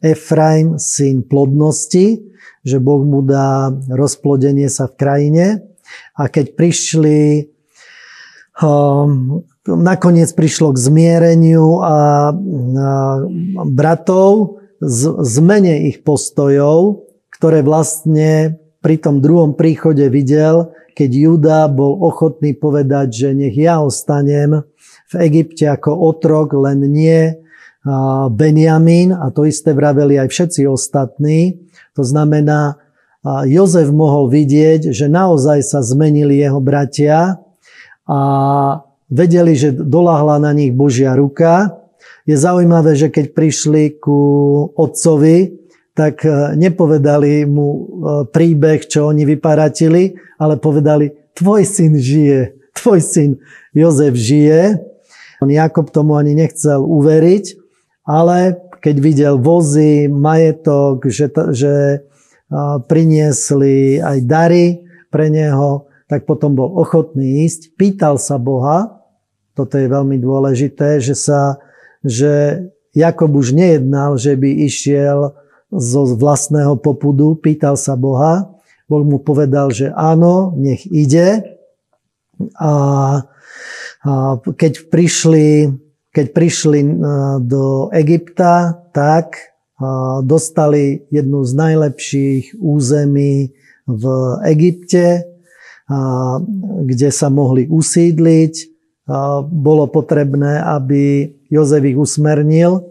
Efraim 0.00 0.80
syn 0.80 1.20
plodnosti, 1.24 2.24
že 2.64 2.76
Boh 2.80 3.04
mu 3.04 3.20
dá 3.24 3.72
rozplodenie 3.88 4.68
sa 4.72 4.88
v 4.88 4.94
krajine. 4.96 5.46
A 6.16 6.28
keď 6.28 6.56
prišli 6.56 7.50
um, 8.60 9.44
nakoniec 9.66 10.32
prišlo 10.32 10.72
k 10.72 10.78
zmiereniu 10.78 11.84
a, 11.84 12.32
bratov, 13.68 14.60
z, 14.80 15.20
zmene 15.20 15.92
ich 15.92 16.00
postojov, 16.00 17.04
ktoré 17.36 17.60
vlastne 17.60 18.56
pri 18.80 18.96
tom 18.96 19.20
druhom 19.20 19.52
príchode 19.52 20.08
videl, 20.08 20.72
keď 20.96 21.10
Juda 21.12 21.60
bol 21.68 22.00
ochotný 22.00 22.56
povedať, 22.56 23.12
že 23.12 23.28
nech 23.36 23.56
ja 23.56 23.84
ostanem 23.84 24.64
v 25.12 25.14
Egypte 25.20 25.68
ako 25.68 25.96
otrok, 25.96 26.56
len 26.56 26.80
nie 26.88 27.36
Benjamín 28.30 29.16
a 29.16 29.32
to 29.32 29.48
isté 29.48 29.72
vraveli 29.72 30.20
aj 30.20 30.28
všetci 30.28 30.68
ostatní. 30.68 31.56
To 31.96 32.04
znamená, 32.04 32.76
Jozef 33.24 33.88
mohol 33.92 34.32
vidieť, 34.32 34.92
že 34.92 35.08
naozaj 35.08 35.64
sa 35.64 35.80
zmenili 35.84 36.40
jeho 36.40 36.60
bratia 36.60 37.40
a 38.08 38.20
vedeli, 39.12 39.52
že 39.56 39.76
doláhla 39.76 40.40
na 40.40 40.52
nich 40.56 40.72
Božia 40.72 41.12
ruka. 41.12 41.76
Je 42.24 42.36
zaujímavé, 42.36 42.96
že 42.96 43.12
keď 43.12 43.36
prišli 43.36 44.00
ku 44.00 44.20
otcovi, 44.72 45.60
tak 45.92 46.24
e, 46.24 46.56
nepovedali 46.56 47.44
mu 47.44 47.68
e, 47.68 47.80
príbeh, 48.30 48.86
čo 48.88 49.10
oni 49.10 49.28
vyparatili, 49.28 50.16
ale 50.40 50.56
povedali, 50.56 51.12
tvoj 51.36 51.66
syn 51.66 51.98
žije, 51.98 52.72
tvoj 52.78 53.00
syn 53.04 53.30
Jozef 53.76 54.16
žije. 54.16 54.80
Jakob 55.40 55.88
tomu 55.92 56.16
ani 56.16 56.36
nechcel 56.36 56.80
uveriť, 56.84 57.59
ale 58.10 58.58
keď 58.82 58.96
videl 58.98 59.34
vozy, 59.38 60.10
majetok, 60.10 61.06
že, 61.06 61.30
že 61.54 62.02
priniesli 62.90 64.02
aj 64.02 64.18
dary 64.26 64.82
pre 65.14 65.30
neho, 65.30 65.86
tak 66.10 66.26
potom 66.26 66.58
bol 66.58 66.74
ochotný 66.74 67.46
ísť. 67.46 67.78
Pýtal 67.78 68.18
sa 68.18 68.34
Boha, 68.34 68.98
toto 69.54 69.78
je 69.78 69.86
veľmi 69.86 70.18
dôležité, 70.18 70.98
že, 70.98 71.14
sa, 71.14 71.62
že 72.02 72.66
Jakob 72.90 73.30
už 73.30 73.54
nejednal, 73.54 74.18
že 74.18 74.34
by 74.34 74.50
išiel 74.66 75.38
zo 75.70 76.02
vlastného 76.18 76.74
popudu, 76.82 77.38
pýtal 77.38 77.78
sa 77.78 77.94
Boha. 77.94 78.50
Boh 78.90 79.06
mu 79.06 79.22
povedal, 79.22 79.70
že 79.70 79.94
áno, 79.94 80.50
nech 80.58 80.82
ide. 80.90 81.46
A, 82.58 82.72
a 84.02 84.12
keď 84.42 84.90
prišli, 84.90 85.78
keď 86.10 86.26
prišli 86.34 86.80
do 87.46 87.86
Egypta, 87.94 88.74
tak 88.90 89.54
dostali 90.26 91.06
jednu 91.08 91.46
z 91.46 91.52
najlepších 91.56 92.44
území 92.58 93.54
v 93.86 94.04
Egypte, 94.50 95.24
kde 96.84 97.08
sa 97.10 97.32
mohli 97.32 97.66
usídliť. 97.70 98.54
Bolo 99.50 99.90
potrebné, 99.90 100.62
aby 100.62 101.34
Jozef 101.50 101.82
ich 101.82 101.98
usmernil, 101.98 102.90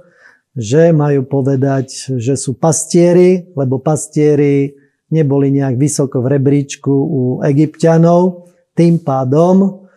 že 0.57 0.91
majú 0.91 1.23
povedať, 1.23 2.19
že 2.19 2.35
sú 2.35 2.59
pastieri, 2.59 3.47
lebo 3.55 3.79
pastieri 3.79 4.75
neboli 5.07 5.53
nejak 5.55 5.79
vysoko 5.79 6.19
v 6.19 6.35
rebríčku 6.35 6.91
u 6.91 7.21
egyptianov, 7.45 8.51
tým 8.75 8.99
pádom 8.99 9.87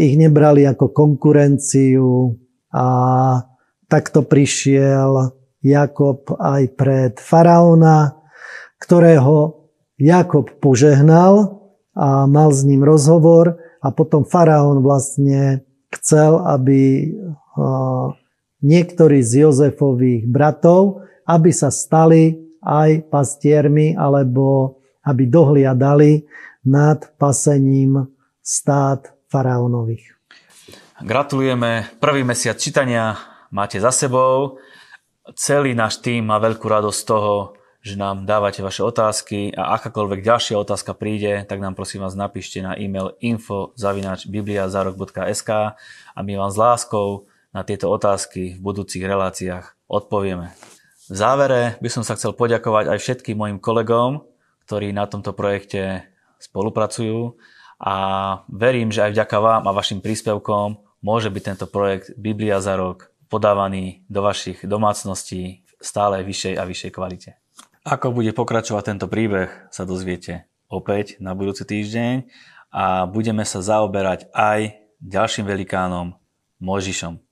ich 0.00 0.18
nebrali 0.18 0.66
ako 0.66 0.90
konkurenciu 0.90 2.34
a 2.74 2.86
takto 3.90 4.22
prišiel 4.22 5.34
Jakob 5.60 6.30
aj 6.40 6.62
pred 6.78 7.12
faraóna, 7.20 8.16
ktorého 8.80 9.68
Jakob 10.00 10.48
požehnal 10.62 11.60
a 11.92 12.24
mal 12.24 12.48
s 12.54 12.64
ním 12.64 12.80
rozhovor 12.80 13.60
a 13.84 13.92
potom 13.92 14.24
faraón 14.24 14.80
vlastne 14.80 15.66
chcel, 15.92 16.40
aby 16.46 17.12
niektorí 18.64 19.20
z 19.20 19.48
Jozefových 19.48 20.24
bratov, 20.30 21.04
aby 21.28 21.50
sa 21.52 21.68
stali 21.68 22.38
aj 22.64 23.08
pastiermi, 23.08 23.96
alebo 23.96 24.78
aby 25.04 25.28
dohliadali 25.28 26.28
nad 26.68 27.08
pasením 27.16 28.12
stát 28.44 29.16
faraónových. 29.32 30.19
Gratulujeme. 31.00 31.88
Prvý 31.96 32.20
mesiac 32.28 32.60
čítania 32.60 33.16
máte 33.48 33.80
za 33.80 33.88
sebou. 33.88 34.60
Celý 35.32 35.72
náš 35.72 35.96
tým 36.04 36.28
má 36.28 36.36
veľkú 36.36 36.68
radosť 36.68 36.98
z 37.00 37.08
toho, 37.08 37.56
že 37.80 37.96
nám 37.96 38.28
dávate 38.28 38.60
vaše 38.60 38.84
otázky 38.84 39.56
a 39.56 39.80
akákoľvek 39.80 40.20
ďalšia 40.20 40.60
otázka 40.60 40.92
príde, 40.92 41.48
tak 41.48 41.64
nám 41.64 41.72
prosím 41.72 42.04
vás 42.04 42.12
napíšte 42.12 42.60
na 42.60 42.76
e-mail 42.76 43.16
info.bibliazarok.sk 43.16 45.50
a 46.12 46.20
my 46.20 46.32
vám 46.36 46.52
s 46.52 46.60
láskou 46.60 47.24
na 47.56 47.64
tieto 47.64 47.88
otázky 47.88 48.56
v 48.56 48.60
budúcich 48.60 49.00
reláciách 49.00 49.88
odpovieme. 49.88 50.52
V 51.08 51.16
závere 51.16 51.80
by 51.80 51.88
som 51.88 52.04
sa 52.04 52.12
chcel 52.20 52.36
poďakovať 52.36 52.92
aj 52.92 53.00
všetkým 53.00 53.40
mojim 53.40 53.56
kolegom, 53.56 54.28
ktorí 54.68 54.92
na 54.92 55.08
tomto 55.08 55.32
projekte 55.32 56.12
spolupracujú 56.44 57.40
a 57.80 57.96
verím, 58.52 58.92
že 58.92 59.08
aj 59.08 59.16
vďaka 59.16 59.40
vám 59.40 59.64
a 59.64 59.72
vašim 59.72 60.04
príspevkom 60.04 60.89
môže 61.00 61.32
byť 61.32 61.42
tento 61.42 61.66
projekt 61.68 62.12
Biblia 62.16 62.60
za 62.60 62.76
rok 62.76 63.12
podávaný 63.32 64.04
do 64.10 64.24
vašich 64.24 64.64
domácností 64.64 65.64
v 65.64 65.82
stále 65.82 66.20
vyššej 66.26 66.54
a 66.60 66.64
vyššej 66.66 66.92
kvalite. 66.92 67.30
Ako 67.86 68.12
bude 68.12 68.36
pokračovať 68.36 68.82
tento 68.92 69.06
príbeh, 69.08 69.48
sa 69.72 69.88
dozviete 69.88 70.50
opäť 70.68 71.16
na 71.18 71.32
budúci 71.32 71.64
týždeň 71.64 72.28
a 72.70 73.08
budeme 73.08 73.42
sa 73.48 73.64
zaoberať 73.64 74.28
aj 74.36 74.76
ďalším 75.00 75.48
velikánom 75.48 76.14
Mojžišom. 76.60 77.29